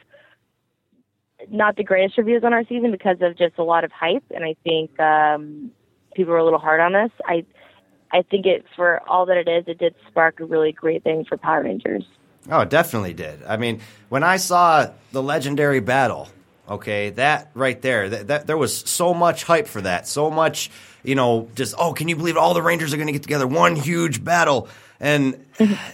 [1.50, 4.44] not the greatest reviews on our season because of just a lot of hype, and
[4.44, 5.70] I think um,
[6.14, 7.10] people were a little hard on us.
[7.26, 7.44] I
[8.12, 11.24] I think it for all that it is, it did spark a really great thing
[11.24, 12.04] for Power Rangers.
[12.50, 16.28] oh it definitely did i mean when i saw the legendary battle
[16.68, 20.70] okay that right there that, that there was so much hype for that so much
[21.04, 23.46] you know just oh can you believe all the rangers are going to get together.
[23.46, 24.68] One huge battle.
[25.00, 25.44] And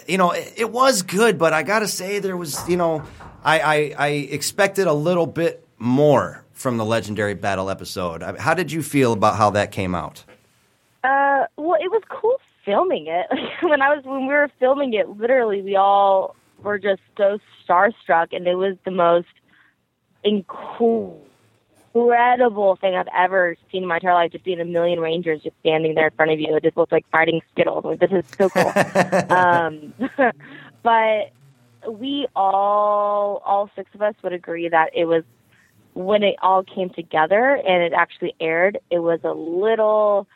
[0.06, 3.02] you know it, it was good but i gotta say there was you know
[3.42, 8.22] I, I i expected a little bit more from the legendary battle episode.
[8.38, 10.24] How did you feel about how that came out?
[11.02, 13.26] Uh, well, it was cool filming it.
[13.62, 18.28] when I was when we were filming it, literally we all were just so starstruck,
[18.32, 19.28] and it was the most
[20.22, 21.26] incredible
[21.92, 24.32] thing I've ever seen in my entire life.
[24.32, 26.92] Just seeing a million Rangers just standing there in front of you, it just looked
[26.92, 27.84] like fighting Skittles.
[27.84, 28.72] Like this is so cool.
[29.36, 29.94] um,
[30.82, 31.32] but
[31.90, 35.24] we all, all six of us, would agree that it was
[35.94, 38.78] when it all came together and it actually aired.
[38.90, 40.28] It was a little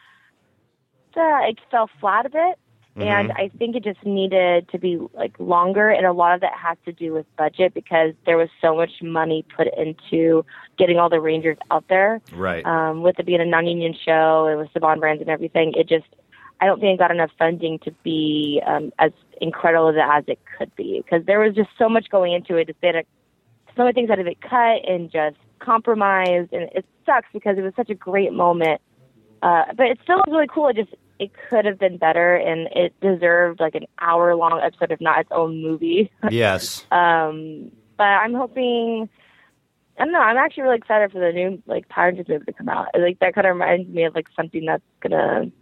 [1.16, 2.58] uh, it fell flat a bit.
[2.96, 3.37] And Mhm.
[3.37, 6.78] I think it just needed to be like longer, and a lot of that has
[6.85, 10.44] to do with budget because there was so much money put into
[10.78, 12.20] getting all the Rangers out there.
[12.33, 12.64] Right.
[12.64, 16.07] Um, with it being a non-union show and with Saban brands and everything, it just
[16.61, 20.74] I don't think it got enough funding to be um, as incredible as it could
[20.76, 22.74] be because there was just so much going into it.
[22.80, 23.04] They had a,
[23.76, 27.62] so many things had to be cut and just compromised, and it sucks because it
[27.62, 28.80] was such a great moment.
[29.42, 30.68] Uh, but it still was really cool.
[30.68, 34.92] It just it could have been better, and it deserved like an hour long episode,
[34.92, 36.11] if not its own movie.
[36.31, 36.87] Yes.
[36.90, 39.09] Um, but I'm hoping.
[39.98, 40.18] I don't know.
[40.18, 42.88] I'm actually really excited for the new like Power Rangers movie to come out.
[42.98, 45.53] Like that kind of reminds me of like something that's gonna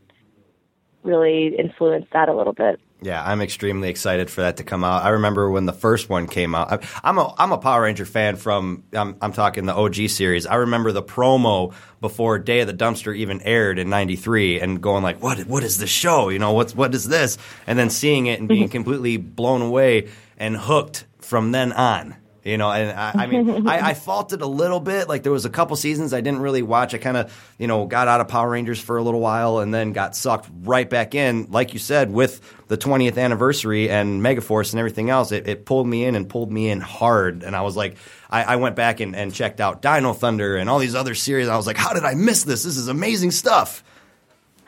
[1.03, 2.81] really influence that a little bit.
[3.03, 5.03] Yeah, I'm extremely excited for that to come out.
[5.03, 6.73] I remember when the first one came out.
[6.73, 10.47] I- I'm a I'm a Power Ranger fan from I'm, I'm talking the OG series.
[10.47, 15.03] I remember the promo before Day of the Dumpster even aired in '93, and going
[15.03, 16.29] like, "What what is this show?
[16.29, 20.09] You know, what's what is this?" And then seeing it and being completely blown away
[20.39, 22.15] and hooked from then on.
[22.45, 25.09] You know, and I, I mean, I, I faulted a little bit.
[25.09, 26.93] Like there was a couple seasons I didn't really watch.
[26.93, 29.73] I kind of, you know, got out of Power Rangers for a little while and
[29.73, 31.47] then got sucked right back in.
[31.51, 35.87] Like you said, with the 20th anniversary and Megaforce and everything else, it, it pulled
[35.87, 37.45] me in and pulled me in hard.
[37.45, 37.97] And I was like,
[38.29, 41.47] I, I went back and, and checked out Dino Thunder and all these other series.
[41.47, 42.65] I was like, how did I miss this?
[42.65, 43.85] This is amazing stuff.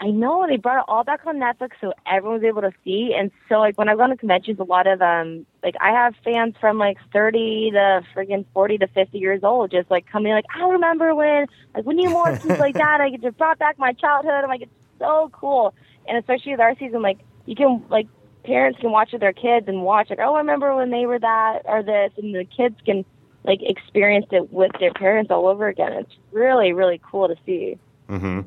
[0.00, 3.14] I know they brought it all back on Netflix, so everyone was able to see.
[3.16, 6.14] And so, like when I've gone to conventions, a lot of um, like I have
[6.24, 10.46] fans from like thirty to friggin' forty to fifty years old, just like coming like,
[10.54, 13.78] I remember when like when you more things like that, I get just brought back
[13.78, 14.32] my childhood.
[14.32, 15.74] I'm like, it's so cool,
[16.08, 18.08] and especially with our season, like you can like
[18.44, 21.20] parents can watch with their kids and watch like, oh, I remember when they were
[21.20, 23.04] that or this, and the kids can
[23.44, 25.92] like experience it with their parents all over again.
[25.92, 27.78] It's really really cool to see.
[28.08, 28.40] hmm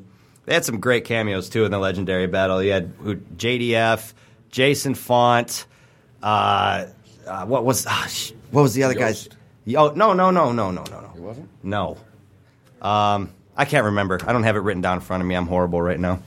[0.48, 2.62] They had some great cameos too in the legendary battle.
[2.62, 4.14] You had who, JDF,
[4.50, 5.66] Jason Faunt.
[6.22, 6.86] Uh,
[7.26, 9.28] uh, what was sh- what was the other guy's?
[9.76, 11.10] Oh no no no no no no no.
[11.14, 11.48] He wasn't.
[11.62, 11.98] No.
[12.80, 14.18] Um, I can't remember.
[14.26, 15.34] I don't have it written down in front of me.
[15.34, 16.22] I'm horrible right now.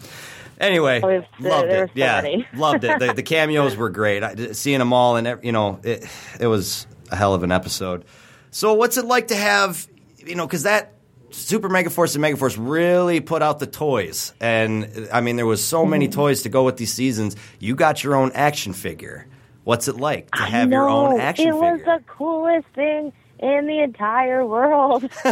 [0.60, 1.88] Anyway, Oh, it's- loved there it.
[1.88, 2.48] so yeah, many.
[2.56, 3.00] loved it.
[3.00, 4.22] The, the cameos were great.
[4.22, 6.06] I, seeing them all, and you know, it
[6.40, 8.06] it was a hell of an episode.
[8.52, 9.88] So, what's it like to have,
[10.20, 10.94] you know, because that
[11.32, 15.86] Super Megaforce and Megaforce really put out the toys, and I mean, there was so
[15.86, 16.20] many Mm-hmm.
[16.20, 17.36] toys to go with these seasons.
[17.60, 19.28] You got your own action figure.
[19.64, 21.68] What's it like to have your own action it figure?
[21.68, 25.10] It was the coolest thing in the entire world.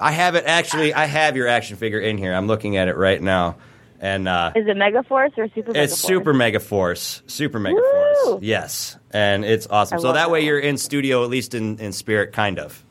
[0.00, 0.92] I have it actually.
[0.94, 2.34] I have your action figure in here.
[2.34, 3.56] I'm looking at it right now,
[4.00, 6.06] and uh, Is it Megaforce or Super It's Megaforce?
[6.06, 7.22] Super Mega Force.
[7.26, 7.80] Super Mega
[8.24, 8.42] Force.
[8.42, 8.96] Yes.
[9.10, 9.96] And it's awesome.
[9.96, 12.84] I so love that way you're in studio, at least in, in spirit, kind of.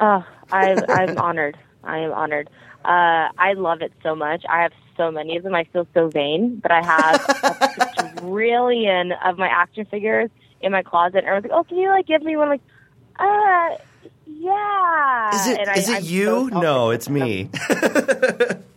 [0.00, 1.56] Oh, I, I'm honored.
[1.84, 2.48] I am honored.
[2.84, 4.44] Uh, I love it so much.
[4.48, 5.54] I have so many of them.
[5.54, 10.82] I feel so vain, but I have a trillion of my action figures in my
[10.82, 11.18] closet.
[11.18, 12.62] And everyone's like, "Oh, can you like give me one?" I'm like,
[13.18, 15.34] uh, yeah.
[15.34, 16.50] Is it, and I, is it you?
[16.50, 17.50] so no, it's me.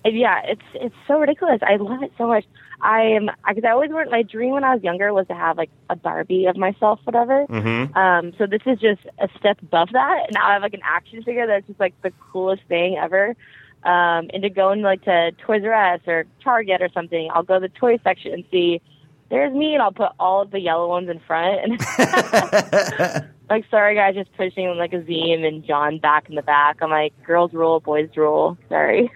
[0.06, 1.60] Yeah, it's it's so ridiculous.
[1.62, 2.44] I love it so much.
[2.84, 5.58] I am because I always wanted my dream when I was younger was to have
[5.58, 7.48] like a Barbie of myself, whatever.
[7.48, 7.98] Mm-hmm.
[7.98, 10.26] Um, so this is just a step above that.
[10.28, 13.36] and Now I have like an action figure that's just like the coolest thing ever.
[13.84, 17.44] Um, and to go into like to Toys R Us or Target or something, I'll
[17.44, 18.82] go to the toy section and see
[19.30, 21.62] there's me, and I'll put all of the yellow ones in front.
[21.64, 21.80] And
[23.50, 26.78] like, sorry guys, just pushing like a Zine and John back in the back.
[26.82, 28.58] I'm like, girls rule, boys rule.
[28.70, 29.10] Sorry.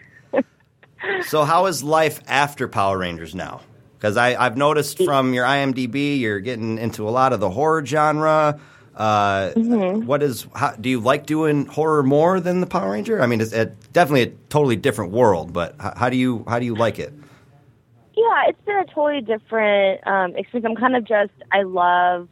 [1.26, 3.62] So how is life after Power Rangers now?
[3.98, 8.60] Because I've noticed from your IMDb, you're getting into a lot of the horror genre.
[8.96, 10.06] Uh, Mm-hmm.
[10.08, 10.48] what is?
[10.56, 13.22] How, do you like doing horror more than the Power Ranger?
[13.22, 16.58] I mean, it's, it's definitely a totally different world, but how, how do you how
[16.58, 17.14] do you like it?
[18.16, 20.66] Yeah, it's been a totally different um, experience.
[20.68, 22.28] I'm kind of just I love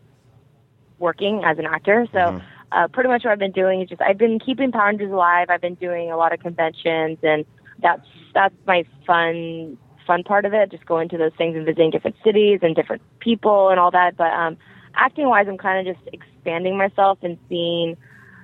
[0.97, 4.17] working as an actor, so uh, pretty much what I've been doing is just I've
[4.17, 5.51] been keeping Power Rangers alive.
[5.51, 7.45] I've been doing a lot of conventions, and
[7.81, 10.71] that's that's my fun fun part of it.
[10.71, 14.17] Just going to those things and visiting different cities and different people and all that.
[14.17, 14.57] But um,
[14.95, 17.97] acting wise, I'm kind of just expanding myself and seeing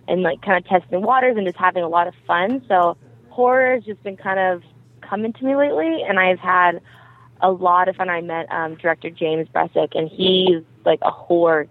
[0.07, 2.63] and like kind of testing waters and just having a lot of fun.
[2.67, 2.97] So
[3.29, 4.63] horror has just been kind of
[5.01, 6.81] coming to me lately, and I've had
[7.41, 8.09] a lot of fun.
[8.09, 11.67] I met um, director James Bressack, and he's like a horror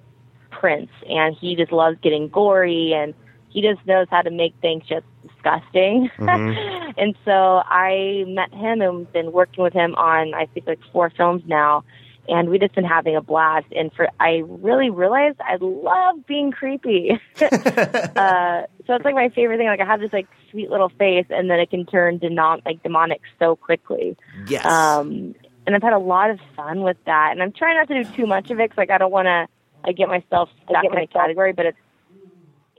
[0.51, 3.15] prince, and he just loves getting gory, and
[3.51, 6.11] he just knows how to make things just disgusting.
[6.19, 6.95] Mhm.
[6.99, 11.11] and so I met him and been working with him on I think like four
[11.11, 11.85] films now.
[12.29, 16.53] And we just been having a blast, and for I really realized I love being
[16.53, 17.19] creepy.
[17.41, 19.67] uh, so it's like my favorite thing.
[19.67, 22.83] Like I have this like sweet little face, and then it can turn denom- like
[22.85, 24.17] demonic so quickly.
[24.47, 24.65] Yes.
[24.65, 25.35] Um,
[25.67, 27.31] and and I've had a lot of fun with that.
[27.31, 29.27] And I'm trying not to do too much of it because like I don't want
[29.27, 29.47] to
[29.85, 31.79] I get myself stuck in a category, but it's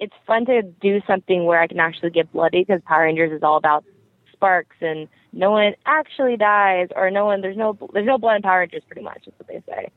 [0.02, 3.44] it's fun to do something where I can actually get bloody because Power Rangers is
[3.44, 3.86] all about
[4.34, 8.42] sparks and no one actually dies or no one there's no there's no blood in
[8.42, 9.90] Power Rangers pretty much is what they say.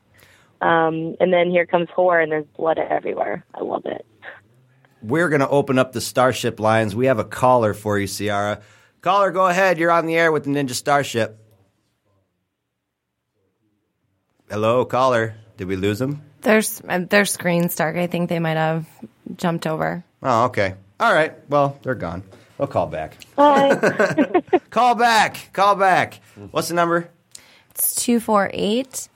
[0.61, 3.43] Um, and then here comes horror and there's blood everywhere.
[3.55, 4.05] I love it.
[5.01, 6.95] We're going to open up the Starship lines.
[6.95, 8.61] We have a caller for you, Ciara.
[9.01, 9.77] Caller, go ahead.
[9.77, 11.37] You're on the air with the Ninja Starship.
[14.49, 15.35] Hello, caller.
[15.57, 16.21] Did we lose him?
[16.41, 17.97] There's uh, their screen's dark.
[17.97, 18.87] I think they might have
[19.37, 20.03] jumped over.
[20.23, 20.75] Oh, okay.
[20.99, 21.33] All right.
[21.49, 22.23] Well, they're gone.
[22.57, 23.17] We'll call back.
[23.37, 23.75] Hi.
[24.69, 25.49] Call back.
[25.53, 26.21] Call back.
[26.51, 27.09] What's the number?
[27.71, 29.09] It's 248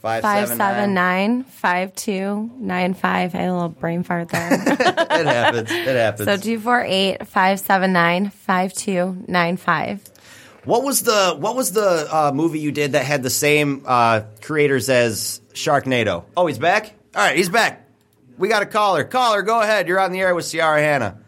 [0.00, 3.34] 579 5295.
[3.34, 4.50] I had a little brain fart there.
[5.14, 5.70] It happens.
[5.70, 6.24] It happens.
[6.26, 10.04] so 248 579 5295.
[10.64, 14.22] What was the What was the uh, movie you did that had the same uh,
[14.42, 16.24] creators as Sharknado?
[16.36, 16.94] Oh, he's back.
[17.14, 17.83] All right, he's back.
[18.38, 19.04] We got a caller.
[19.04, 19.86] Caller, go ahead.
[19.88, 21.18] You're on the air with Ciara Hanna.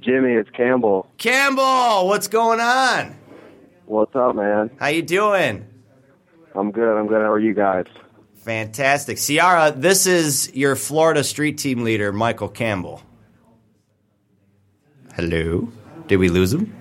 [0.00, 1.06] Jimmy, it's Campbell.
[1.18, 3.16] Campbell, what's going on?
[3.86, 4.70] What's up, man?
[4.78, 5.66] How you doing?
[6.54, 6.98] I'm good.
[6.98, 7.20] I'm good.
[7.20, 7.86] How are you guys?
[8.36, 9.72] Fantastic, Ciara.
[9.76, 13.02] This is your Florida street team leader, Michael Campbell.
[15.14, 15.68] Hello.
[16.06, 16.74] Did we lose him?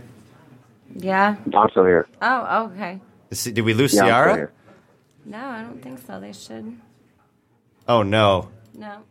[0.96, 1.36] Yeah.
[1.54, 2.08] I'm still here.
[2.22, 3.02] Oh, okay.
[3.32, 4.50] Did we lose Yeah, Ciara?
[5.26, 6.20] No, I don't think so.
[6.20, 6.78] They should.
[7.88, 8.50] Oh no.
[8.74, 9.04] No.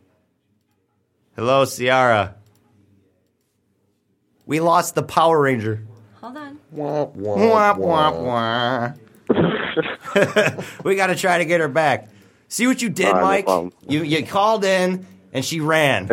[1.41, 2.35] Hello, Ciara.
[4.45, 5.83] We lost the Power Ranger.
[6.21, 6.59] Hold on.
[6.71, 8.95] Womp, womp,
[10.13, 10.83] womp.
[10.83, 12.09] we got to try to get her back.
[12.47, 13.45] See what you did, All right, no Mike?
[13.45, 13.73] problem.
[13.87, 16.11] you you called in and she ran.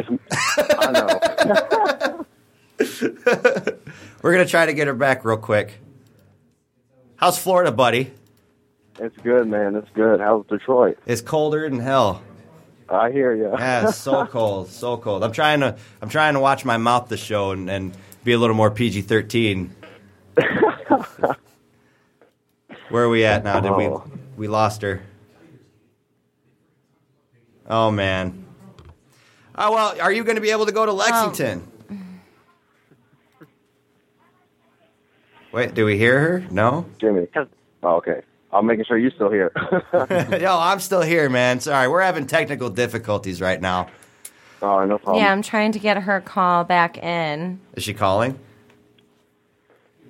[0.57, 2.25] I know.
[4.23, 5.79] We're gonna try to get her back real quick.
[7.17, 8.13] How's Florida, buddy?
[8.99, 9.77] It's good, man.
[9.77, 10.21] It's good.
[10.21, 10.97] How's Detroit?
[11.05, 12.23] It's colder than hell.
[12.91, 13.51] I hear you.
[13.59, 15.23] Yeah, it's so cold, so cold.
[15.25, 18.39] I'm trying to I'm trying to watch my mouth this show and, and be a
[18.39, 19.75] little more PG thirteen.
[22.91, 23.61] Where are we at now?
[23.61, 24.05] Did we Oh.
[24.37, 25.03] we lost her?
[27.69, 28.47] Oh man.
[29.55, 30.95] Oh well, are you going to be able to go to oh.
[30.95, 31.71] Lexington?
[35.53, 36.45] Wait, do we hear her?
[36.51, 36.87] No.
[36.99, 37.27] Jimmy.
[37.83, 38.23] Oh, okay.
[38.53, 39.53] I'm making sure you're still here.
[40.41, 41.61] Yo, I'm still here, man.
[41.61, 43.89] Sorry, we're having technical difficulties right now.
[44.63, 45.23] oh, no problem.
[45.23, 47.61] Yeah, I'm trying to get her call back in.
[47.75, 48.39] Is she calling?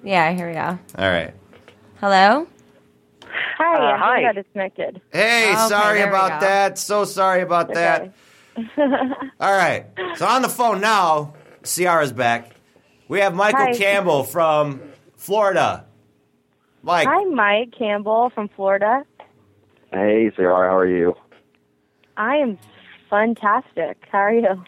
[0.05, 0.79] Yeah, here we go.
[0.97, 1.35] All right.
[2.01, 2.47] Hello?
[3.59, 4.17] Hi, Uh, I hi.
[4.17, 5.01] think I got disconnected.
[5.13, 6.79] Hey, Okay, sorry about that.
[6.79, 8.13] So sorry about that.
[9.41, 9.87] All right.
[10.17, 12.53] So on the phone now, Ciara's back.
[13.09, 13.75] We have Michael Hi.
[13.75, 14.81] Campbell from
[15.17, 15.87] Florida.
[16.83, 19.05] Mike, Hi, Mike Campbell from Florida.
[19.93, 20.71] Hey, Ciara.
[20.71, 21.15] How are you?
[22.17, 22.59] I am
[23.11, 23.99] fantastic.
[24.11, 24.65] How are you?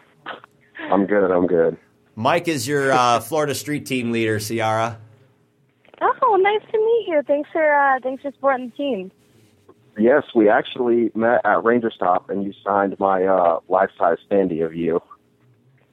[0.89, 1.31] I'm good.
[1.31, 1.77] I'm good.
[2.15, 4.99] Mike is your uh, Florida street team leader, Ciara.
[6.01, 7.21] Oh, nice to meet you.
[7.27, 9.11] Thanks for uh, thanks for supporting the team.
[9.97, 14.73] Yes, we actually met at Ranger Stop, and you signed my uh, life-size standee of
[14.73, 15.01] you.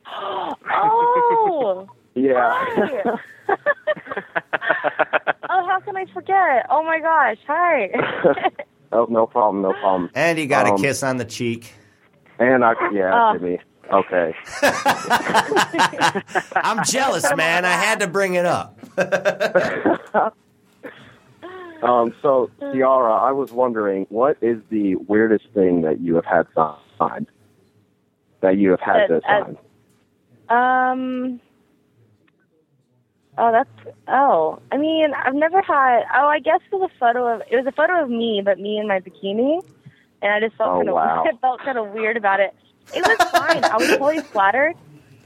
[0.70, 3.16] Oh, Yeah.
[5.78, 5.84] hi.
[5.84, 6.66] how can I forget?
[6.70, 7.90] Oh my gosh, hi.
[8.92, 9.62] oh, no problem.
[9.62, 10.10] No problem.
[10.14, 11.72] And he got Um, a kiss on the cheek.
[12.38, 13.32] And I, yeah, Oh.
[13.38, 13.58] Jimmy.
[13.90, 14.34] Okay.
[16.56, 17.64] I'm jealous, man.
[17.64, 18.78] I had to bring it up.
[21.80, 26.48] Um, so, Ciara, I was wondering, what is the weirdest thing that you have had
[26.98, 27.28] signed?
[28.40, 30.90] That you have had That- to uh, sign?
[31.30, 31.40] Um.
[33.38, 33.96] Oh, that's.
[34.08, 36.02] Oh, I mean, I've never had.
[36.16, 37.42] Oh, I guess it was a photo of.
[37.50, 39.62] It was a photo of me, but me in my bikini,
[40.22, 40.94] and I just felt Oh, kind of.
[40.96, 41.24] wow.
[41.32, 42.52] I felt kind of weird about it.
[42.92, 43.64] It was fine.
[43.70, 44.74] I was totally flattered,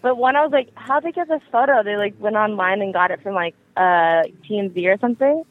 [0.02, 2.92] but when I was like, "How'd they get this photo?" They like went online and
[2.92, 5.44] got it from like uh TMZ or something,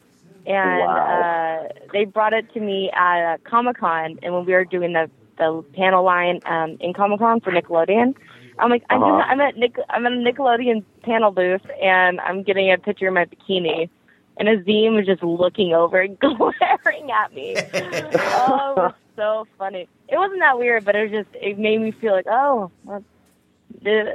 [0.46, 1.66] and Wow.
[1.66, 4.92] uh they brought it to me at uh, Comic Con, and when we were doing
[4.92, 8.14] the the panel line um in Comic Con for Nickelodeon.
[8.62, 9.18] I'm like, I'm, Uh-huh.
[9.18, 13.08] just, I'm at Nick, I'm at a Nickelodeon panel booth, and I'm getting a picture
[13.08, 13.90] of my bikini,
[14.38, 17.56] and Azim was just looking over and glaring at me.
[17.74, 19.88] oh, it was so funny.
[20.08, 23.00] It wasn't that weird, but it was just it made me feel like, oh, uh,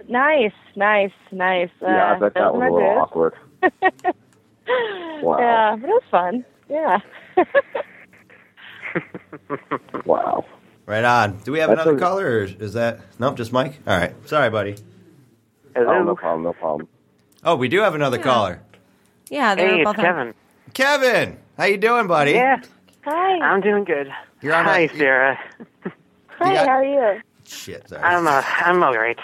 [0.07, 1.69] nice, nice, nice.
[1.81, 2.99] Uh, yeah, I bet that was a little boots.
[3.01, 3.33] awkward.
[5.23, 5.39] Wow.
[5.39, 6.45] Yeah, but it was fun.
[6.69, 6.99] Yeah.
[10.05, 10.43] Wow.
[10.87, 11.37] Right on.
[11.43, 13.35] Do we have That's another a- caller, or is that nope?
[13.35, 13.77] Just Mike.
[13.85, 14.15] All right.
[14.27, 14.75] Sorry, buddy.
[15.75, 16.43] Oh, no problem.
[16.43, 16.87] No problem.
[17.43, 18.61] Oh, we do have another caller.
[19.29, 20.33] Yeah, they were both on-
[20.73, 22.31] Kevin, how you doing, buddy?
[22.31, 22.61] Yeah.
[23.03, 23.37] Hi.
[23.39, 24.11] I'm doing good.
[24.41, 25.37] You're on Hi, a- Ciara.
[26.39, 27.21] Hi, got- how are you?
[27.45, 28.01] Shit, sorry.
[28.03, 29.19] I'm uh, I'm all right.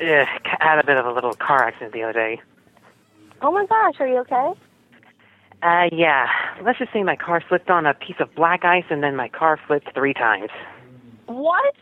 [0.00, 2.40] Yeah, had a bit of a little car accident the other day.
[3.40, 4.52] Oh my gosh, are you okay?
[5.62, 6.26] Uh, yeah.
[6.62, 9.28] Let's just say my car slipped on a piece of black ice, and then my
[9.28, 10.50] car flipped three times.
[11.26, 11.74] What?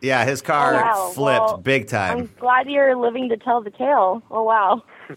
[0.00, 1.10] Yeah, his car Oh, wow.
[1.14, 2.18] flipped Well, big time.
[2.18, 4.22] I'm glad you're living to tell the tale.
[4.30, 4.82] Oh wow.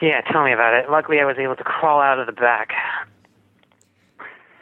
[0.00, 0.90] Yeah, tell me about it.
[0.90, 2.70] Luckily, I was able to crawl out of the back.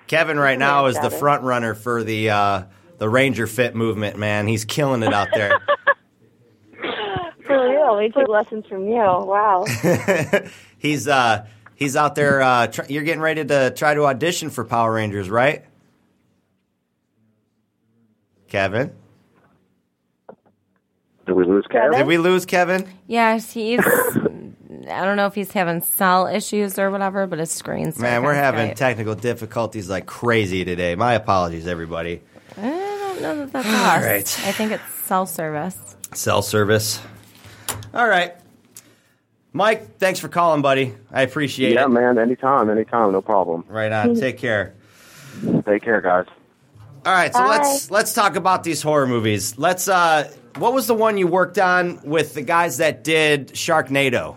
[0.07, 1.19] Kevin right now is the Kevin.
[1.19, 2.63] front runner for the uh,
[2.99, 4.19] the Ranger Fit movement.
[4.19, 5.59] Man, he's killing it out there.
[7.47, 8.97] For real, we take lessons from you.
[8.97, 9.65] Wow.
[10.79, 12.43] he's uh, he's out there.
[12.43, 15.65] Uh, tr- you're getting ready to try to audition for Power Rangers, right?
[18.51, 18.93] Kevin,
[21.27, 21.97] Did we lose Kevin?
[21.99, 22.87] did we lose Kevin?
[23.07, 23.81] Yes, he's.
[24.91, 28.35] I don't know if he's having cell issues or whatever, but his screen's Man, we're
[28.35, 28.77] having Skype.
[28.77, 30.95] technical difficulties like crazy today.
[30.97, 32.23] My apologies, everybody.
[32.57, 34.05] I don't know that that's All us.
[34.05, 34.49] right.
[34.49, 35.97] I think it's cell service.
[36.15, 37.01] Cell service.
[37.95, 38.35] All right.
[39.53, 40.95] Mike, thanks for calling, buddy.
[41.13, 41.83] I appreciate Yeah, it.
[41.83, 42.19] Yeah, man.
[42.19, 43.65] Anytime, anytime, no problem.
[43.69, 44.15] Right on.
[44.15, 44.75] Take care.
[45.67, 46.27] Take care, guys.
[47.07, 47.49] All right, so Bye.
[47.49, 49.57] let's let's talk about these horror movies.
[49.59, 54.37] Let's uh what was the one you worked on with the guys that did Sharknado?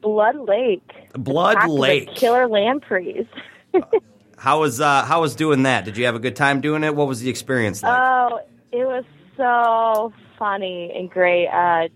[0.00, 0.88] Blood Lake.
[1.14, 2.14] Blood Attack of the Lake.
[2.14, 3.26] Killer lampreys.
[4.38, 5.84] How was uh how was doing that?
[5.84, 6.94] Did you have a good time doing it?
[6.96, 7.96] What was the experience like?
[8.00, 8.40] Oh,
[8.72, 9.04] it was
[9.36, 11.46] so funny and great.
[11.46, 11.88] Uh,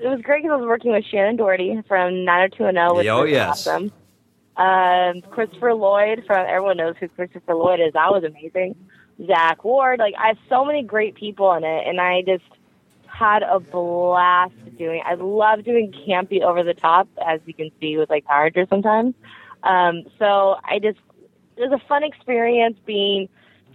[0.00, 3.30] it was great because I was working with Shannen Doherty from 90210, which Oh, was
[3.30, 3.66] yes.
[3.66, 3.90] awesome.
[4.58, 7.94] Um, Christopher Lloyd from everyone knows who Christopher Lloyd is.
[7.94, 8.74] That was amazing.
[9.26, 12.44] Zach Ward, like I have so many great people in it, and I just
[13.06, 15.02] had a blast doing.
[15.04, 18.68] I love doing campy over the top, as you can see with like Power Rangers
[18.68, 19.14] sometimes.
[19.62, 20.98] Um, so I just
[21.56, 23.28] it was a fun experience being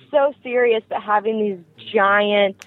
[0.10, 2.66] so serious, but having these giant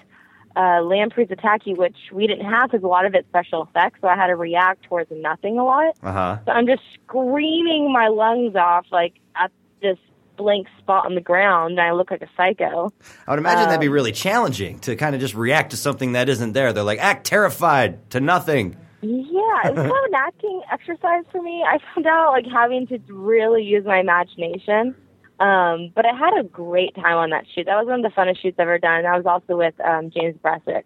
[0.55, 3.99] uh, lampreys attack you, which we didn't have because a lot of it's special effects.
[4.01, 5.95] So I had to react towards nothing a lot.
[6.03, 6.39] Uh-huh.
[6.45, 9.51] So I'm just screaming my lungs off like at
[9.81, 9.97] this
[10.37, 12.91] blank spot on the ground, and I look like a psycho.
[13.27, 16.13] I would imagine that'd be um, really challenging to kind of just react to something
[16.13, 16.71] that isn't there.
[16.73, 18.77] They're like act terrified to nothing.
[19.01, 21.63] Yeah, it was kind of an acting exercise for me.
[21.67, 24.95] I found out like having to really use my imagination.
[25.39, 27.65] Um, but I had a great time on that shoot.
[27.65, 29.05] That was one of the funnest shoots I've ever done.
[29.05, 30.83] I was also with um, James Bressack.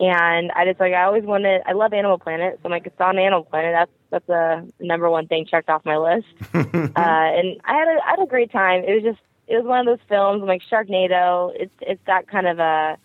[0.00, 3.00] And I just like I always wanted I love Animal Planet, so I'm like it's
[3.00, 3.72] on Animal Planet.
[3.74, 6.26] That's that's the number one thing checked off my list.
[6.54, 6.62] uh,
[6.96, 8.84] and I had a I had a great time.
[8.84, 9.18] It was just
[9.48, 11.52] it was one of those films I'm like Sharknado.
[11.54, 12.98] It's it's that kind of a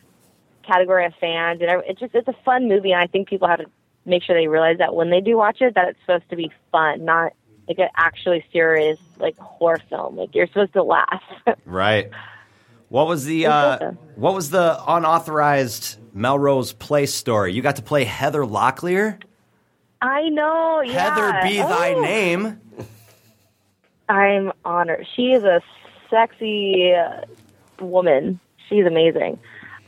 [0.66, 2.92] category of fans, and I- it's just it's a fun movie.
[2.92, 3.66] And I think people have to
[4.06, 6.52] make sure they realize that when they do watch it, that it's supposed to be
[6.72, 7.34] fun, not
[7.68, 10.18] like an actually serious like horror film.
[10.18, 11.24] Like you're supposed to laugh.
[11.66, 12.10] Right.
[12.92, 17.54] What was the uh, what was the unauthorized Melrose Place story?
[17.54, 19.18] You got to play Heather Locklear.
[20.02, 20.82] I know.
[20.82, 21.16] Yeah.
[21.16, 22.02] Heather be thy Oh.
[22.02, 22.60] name.
[24.10, 25.08] I'm honored.
[25.16, 25.62] She is a
[26.10, 27.22] sexy uh,
[27.82, 28.42] woman.
[28.68, 29.39] She's amazing.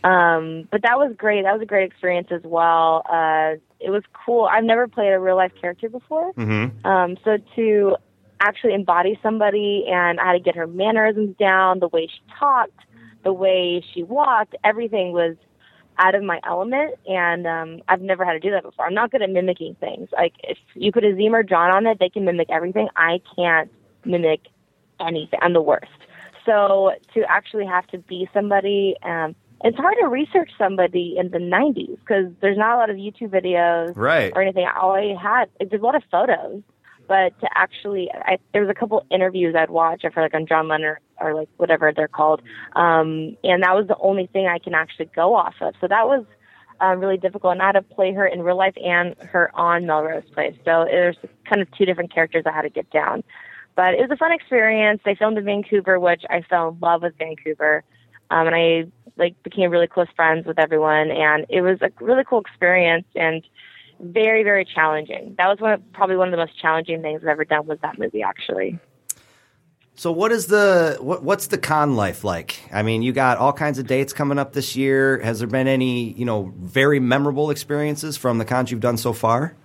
[0.06, 1.44] Um, but that was great.
[1.44, 3.04] That was a great experience as well.
[3.10, 4.46] Uh, it was cool.
[4.46, 6.32] I've never played a real life character before.
[6.36, 6.88] Mm-hmm.
[6.88, 7.98] Um, so to
[8.40, 12.80] actually embody somebody and I had to get her mannerisms down, the way she talked,
[13.24, 15.36] the way she walked, everything was
[16.00, 18.86] out of my element and um I've never had to do that before.
[18.88, 20.10] I'm not good at mimicking things.
[20.12, 22.88] Like if you put Azim or John on it, they can mimic everything.
[22.96, 23.70] I can't
[24.04, 24.42] mimic
[25.00, 25.40] anything.
[25.42, 25.92] I'm the worst.
[26.46, 31.38] So to actually have to be somebody, um it's hard to research somebody in the
[31.38, 34.34] 90s because there's not a lot of YouTube videos Right.
[34.36, 34.68] or anything.
[34.82, 36.62] All I had, there's a lot of photos,
[37.08, 40.04] but to actually, I, there was a couple interviews I'd watch.
[40.06, 42.42] I feel like on Jay Leno or, or like whatever they're called,
[42.76, 45.74] um, and that was the only thing I can actually go off of.
[45.82, 46.26] So that was
[46.80, 49.86] um, really difficult, and I had to play her in real life and her on
[49.86, 50.56] Melrose Place.
[50.66, 53.24] So there's kind of two different characters I had to get down.
[53.76, 55.02] But it was a fun experience.
[55.04, 57.84] They filmed in Vancouver, which I fell in love with Vancouver,
[58.30, 58.86] um, and I
[59.18, 63.44] like became really close friends with everyone, and it was a really cool experience and
[64.00, 65.36] very very challenging.
[65.38, 67.80] That was one of, probably one of the most challenging things I've ever done was
[67.82, 68.80] that movie actually.
[69.96, 72.60] So what is the what, what's the con life like?
[72.72, 75.20] I mean, you got all kinds of dates coming up this year.
[75.20, 79.14] Has there been any you know very memorable experiences from the cons you've done so
[79.14, 79.56] far?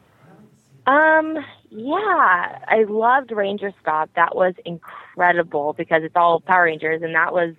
[0.87, 1.37] Um,
[1.71, 4.11] yeah, I loved Ranger Stop.
[4.17, 7.55] That was incredible because it's all Power Rangers, and that was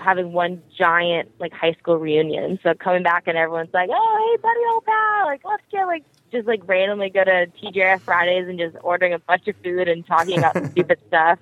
[0.00, 2.58] having one giant like high school reunion.
[2.62, 5.26] So coming back and everyone's like, "Oh, hey, buddy, old pal!
[5.26, 9.18] Like, let's get like just like randomly go to TGI Fridays and just ordering a
[9.18, 11.38] bunch of food and talking about stupid stuff."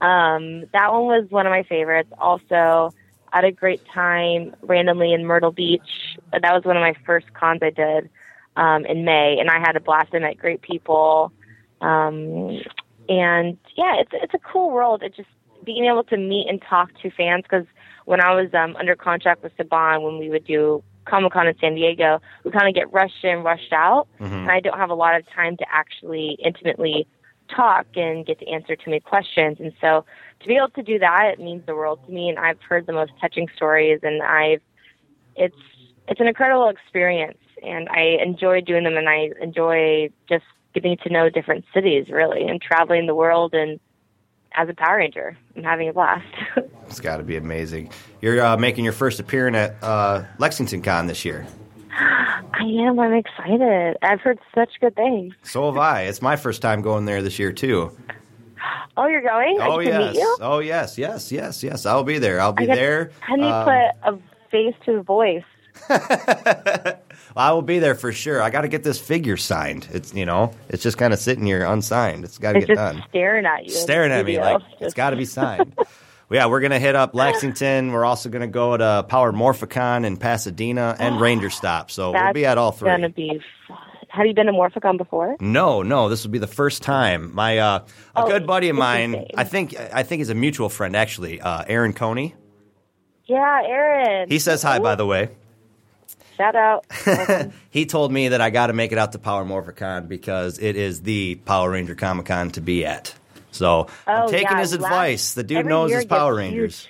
[0.00, 2.12] Um, that one was one of my favorites.
[2.18, 2.92] Also,
[3.32, 6.18] I had a great time randomly in Myrtle Beach.
[6.32, 8.10] That was one of my first cons I did
[8.56, 10.14] um, in May, and I had a blast.
[10.14, 11.32] I met great people,
[11.80, 12.60] um,
[13.08, 15.02] and yeah, it's it's a cool world.
[15.02, 15.28] It just
[15.66, 17.66] being able to meet and talk to fans because
[18.06, 21.58] when I was um, under contract with Saban, when we would do Comic Con in
[21.58, 24.42] San Diego, we kind of get rushed in, rushed out, Mhm.
[24.42, 27.06] and I don't have a lot of time to actually intimately
[27.48, 29.60] talk and get to answer too many questions.
[29.60, 30.04] And so
[30.40, 32.28] to be able to do that, it means the world to me.
[32.28, 34.62] And I've heard the most touching stories, and I've
[35.36, 35.56] it's
[36.08, 40.44] it's an incredible experience, and I enjoy doing them, and I enjoy just
[40.74, 43.80] getting to know different cities, really, and traveling the world and
[44.56, 46.26] as a Power Ranger and having a blast.
[46.88, 47.90] It's got to be amazing.
[48.20, 51.44] You're uh, making your first appearance at uh, Lexington Con this year.
[51.90, 53.00] I am.
[53.00, 53.96] I'm excited.
[54.02, 55.34] I've heard such good things.
[55.42, 56.02] So have I.
[56.02, 57.90] It's my first time going there this year too.
[58.98, 59.58] Oh, you're going?
[59.60, 60.14] Oh yes.
[60.14, 60.36] meet you?
[60.40, 60.96] Oh yes.
[60.96, 61.30] Yes.
[61.30, 61.62] Yes.
[61.62, 61.84] Yes.
[61.84, 62.40] I'll be there.
[62.40, 63.10] I'll be I there.
[63.20, 64.18] How do you Um, put a
[64.50, 65.44] face to a voice?
[67.36, 68.40] I will be there for sure.
[68.42, 69.88] I got to get this figure signed.
[69.92, 72.24] It's you know, it's just kind of sitting here unsigned.
[72.24, 73.02] It's got to get just done.
[73.08, 73.70] staring at you.
[73.70, 75.74] Staring at me like it's got to be signed.
[75.76, 75.86] well,
[76.30, 77.92] yeah, we're gonna hit up Lexington.
[77.92, 81.90] We're also gonna go to Power Morphicon in Pasadena and Ranger Stop.
[81.90, 82.88] So we'll be at all three.
[82.90, 83.76] gonna be fun.
[84.08, 85.36] Have you been to Morphicon before?
[85.40, 87.34] No, no, this will be the first time.
[87.34, 87.84] My uh, a
[88.22, 89.26] Oh, good buddy of mine.
[89.36, 92.34] I think I think he's a mutual friend actually, uh, Aaron Coney.
[93.26, 94.30] Yeah, Aaron.
[94.30, 95.30] He says hi, by the way.
[96.36, 96.84] Shout out.
[97.70, 100.76] He told me that I got to make it out to Power Morphicon because it
[100.76, 103.14] is the Power Ranger Comic Con to be at.
[103.50, 105.34] So I'm Oh, taking yeah, his last- advice.
[105.34, 106.88] The dude knows his Power Rangers.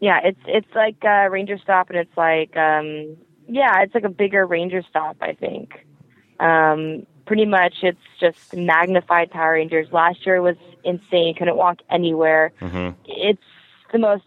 [0.00, 3.16] Yeah, it's it's like uh, Ranger Stop, and it's like um,
[3.48, 5.16] yeah, it's like a bigger Ranger Stop.
[5.20, 5.84] I think.
[6.38, 9.88] Um, pretty much, it's just magnified Power Rangers.
[9.90, 11.34] Last year was insane.
[11.36, 12.52] Couldn't walk anywhere.
[12.60, 12.90] Mm-hmm.
[13.06, 13.42] It's
[13.92, 14.24] the most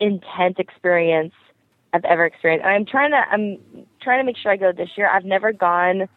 [0.00, 1.32] intense experience
[1.92, 2.64] I've ever experienced.
[2.64, 5.08] And I'm trying to I'm trying to make sure I go this year.
[5.08, 6.08] I've never gone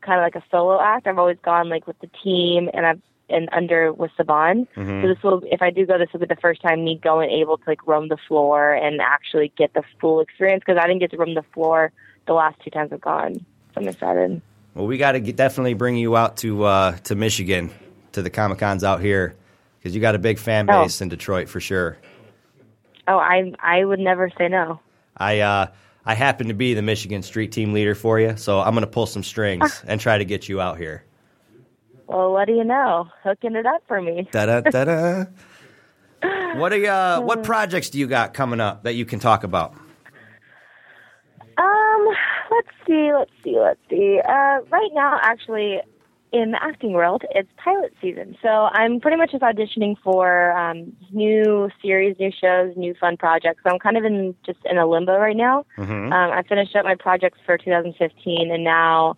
[0.00, 1.06] kind of like a solo act.
[1.06, 3.00] I've always gone like with the team and I've
[3.30, 4.66] and under with Saban.
[4.74, 5.02] Mhm.
[5.02, 7.30] So this will if I do go this will be the first time me going
[7.30, 11.00] able to like roam the floor and actually get the full experience because I didn't
[11.00, 11.92] get to roam the floor
[12.26, 13.34] the last two times I've gone.
[13.74, 14.40] So I'm excited.
[14.74, 17.70] Well, we got to definitely bring you out to uh, to Michigan
[18.12, 19.34] to the Comic Cons out here
[19.78, 20.82] because you got a big fan Oh.
[20.84, 21.98] base in Detroit for sure.
[23.06, 24.80] Oh, I I would never say no.
[25.18, 25.66] I uh,
[26.04, 28.90] I happen to be the Michigan Street Team leader for you, so I'm going to
[28.90, 31.04] pull some strings and try to get you out here.
[32.06, 33.08] Well, what do you know?
[33.22, 34.28] Hooking it up for me.
[34.32, 35.24] Da da da da.
[36.56, 39.44] What are you, uh, what projects do you got coming up that you can talk
[39.44, 39.74] about?
[41.58, 42.08] Um,
[42.50, 44.20] let's see, let's see, let's see.
[44.24, 45.80] Uh, right now, actually,
[46.32, 48.36] in the acting world, it's pilot season.
[48.42, 53.62] So I'm pretty much just auditioning for um, new series, new shows, new fun projects.
[53.64, 55.64] So I'm kind of in just in a limbo right now.
[55.78, 56.12] Mhm.
[56.12, 59.16] Um, I finished up my projects for 2015, and now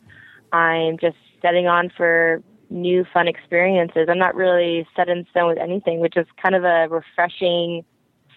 [0.52, 4.08] I'm just setting on for new fun experiences.
[4.08, 7.84] I'm not really set in stone with anything, which is kind of a refreshing,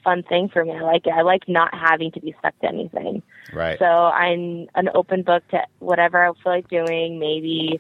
[0.04, 0.72] fun thing for me.
[0.72, 1.12] I like it.
[1.12, 3.22] I like not having to be stuck to anything.
[3.54, 3.78] Right.
[3.78, 7.20] So I'm an open book to whatever I feel like doing.
[7.20, 7.80] Maybe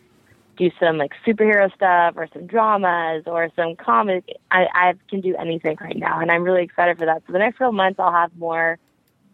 [0.58, 4.26] do some like superhero stuff or some dramas or some comic.
[4.52, 7.24] I, I can do anything right now, and I'm really excited for that.
[7.28, 8.78] So the next couple months, I'll have more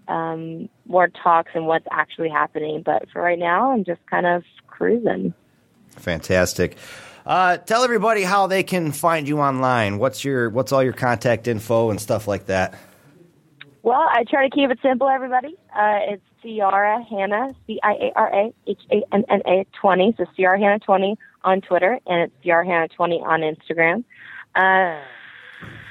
[0.08, 2.82] um, more talks and what's actually happening.
[2.84, 5.34] But for right now, I'm just kind of cruising.
[5.92, 6.78] Fantastic.
[7.26, 10.00] Uh, tell everybody how they can find you online.
[10.00, 12.74] What's your what's all your contact info and stuff like that?
[13.84, 15.56] Well, I try to keep it simple, everybody.
[15.74, 20.16] Uh, it's Ciara Hanna, C I A R A H A N N A 20.
[20.18, 24.04] So Ciara Hanna 20 on Twitter, and it's Ciara Hanna 20 on Instagram.
[24.56, 25.02] Uh,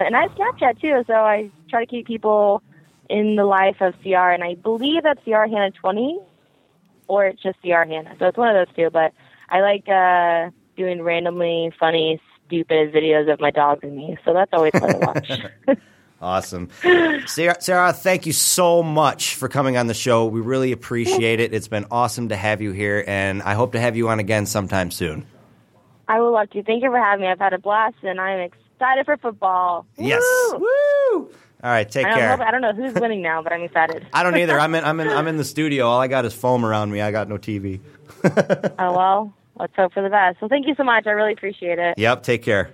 [0.00, 2.62] and I have Snapchat too, so I try to keep people
[3.08, 6.18] in the life of Ciara, and I believe that's Ciara Hanna 20,
[7.06, 8.14] or it's just Ciara Hanna.
[8.18, 9.12] So it's one of those two, but
[9.48, 14.52] I like uh, doing randomly funny, stupid videos of my dogs and me, so that's
[14.52, 15.78] always fun to watch.
[16.20, 16.68] Awesome.
[16.82, 20.26] Ciara, Ciara, thank you so much for coming on the show.
[20.26, 21.54] We really appreciate it.
[21.54, 24.44] It's been awesome to have you here, and I hope to have you on again
[24.46, 25.24] sometime soon.
[26.08, 26.62] I would love to.
[26.64, 27.28] Thank you for having me.
[27.30, 29.86] I've had a blast, and I'm excited for football.
[29.96, 30.22] Yes.
[30.54, 30.58] Woo!
[30.58, 31.30] Woo!
[31.62, 32.36] All right, take I care.
[32.36, 34.06] know, I don't know who's winning now, but I'm excited.
[34.12, 34.58] I don't either.
[34.58, 34.84] I'm in.
[34.84, 35.08] I'm in.
[35.08, 35.86] I'm in the studio.
[35.86, 37.00] All I got is foam around me.
[37.00, 37.80] I got no TV.
[38.24, 40.40] oh well, let's hope for the best.
[40.40, 41.06] Well, thank you so much.
[41.06, 41.98] I really appreciate it.
[41.98, 42.22] Yep.
[42.22, 42.70] Take care.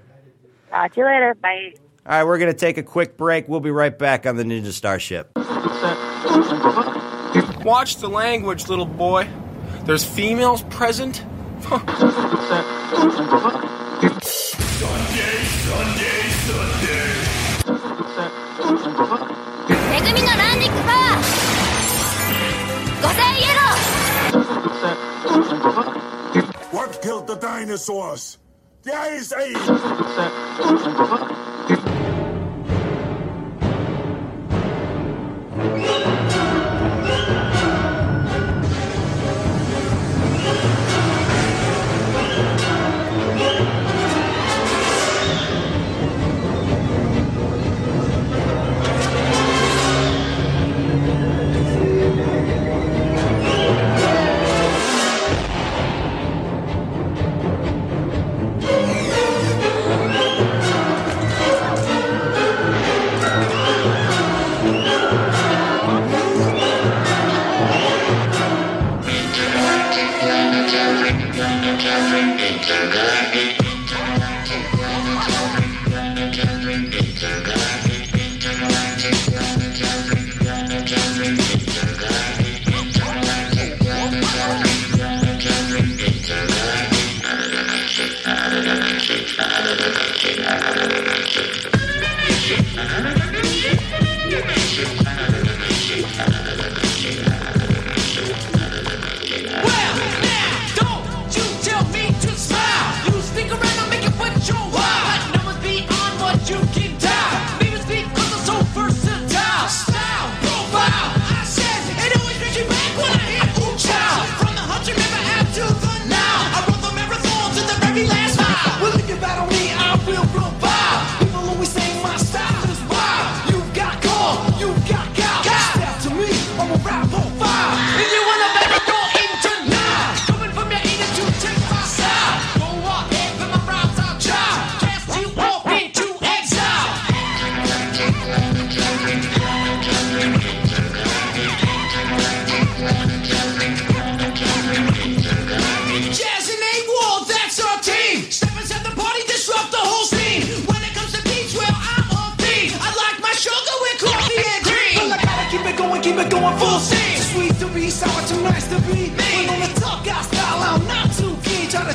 [0.70, 1.34] Talk to you later.
[1.34, 1.74] Bye.
[2.06, 3.48] All right, we're going to take a quick break.
[3.48, 5.30] We'll be right back on the Ninja Starship.
[7.64, 9.26] Watch the language, little boy.
[9.84, 11.24] There's females present.
[11.62, 11.88] Sunday,
[15.64, 17.24] Sunday, Sunday.
[26.70, 28.36] What killed the dinosaurs?
[28.82, 29.56] The Ice Age!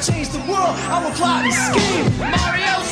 [0.01, 2.19] change the world, I'm plot and scheme.
[2.19, 2.88] Mario's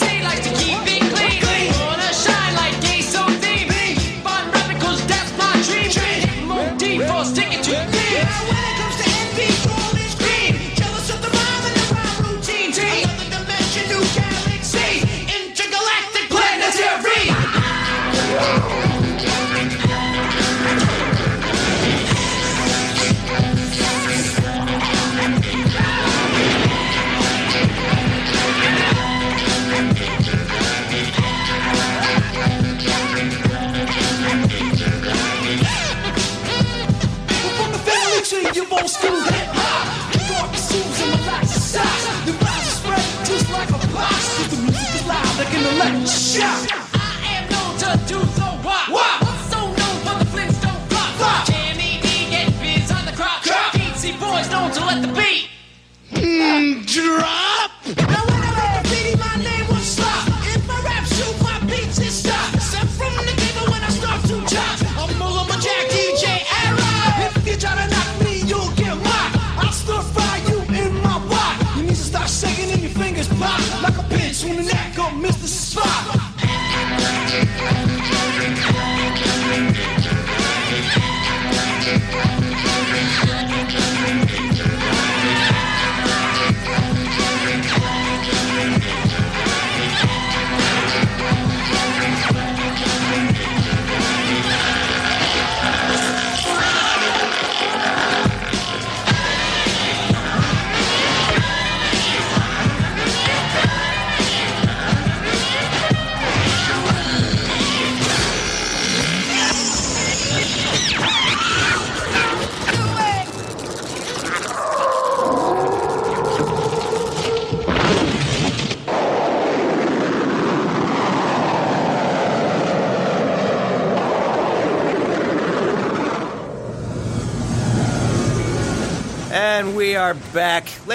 [75.15, 75.46] miss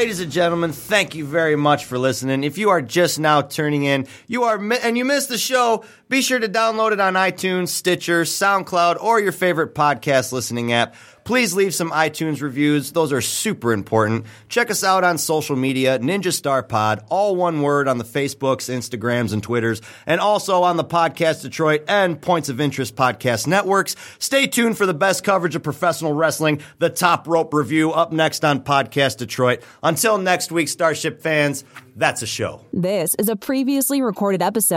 [0.03, 2.43] Ladies and gentlemen, thank you very much for listening.
[2.43, 6.23] If you are just now turning in, you are and you missed the show, be
[6.23, 10.97] sure to download it on iTunes, Stitcher, SoundCloud, or your favorite podcast listening app.
[11.25, 12.93] Please leave some iTunes reviews.
[12.93, 14.27] Those are super important.
[14.49, 18.69] Check us out on social media, Ninja Star Pod, all one word on the Facebooks,
[18.69, 23.95] Instagrams, and Twitters, and also on the Podcast Detroit and Points of Interest podcast networks.
[24.19, 28.45] Stay tuned for the best coverage of professional wrestling, the Top Rope Review, up next
[28.45, 29.63] on Podcast Detroit.
[29.83, 31.65] Until next week, Starship fans,
[31.95, 32.65] that's a show.
[32.73, 34.73] This is a previously recorded episode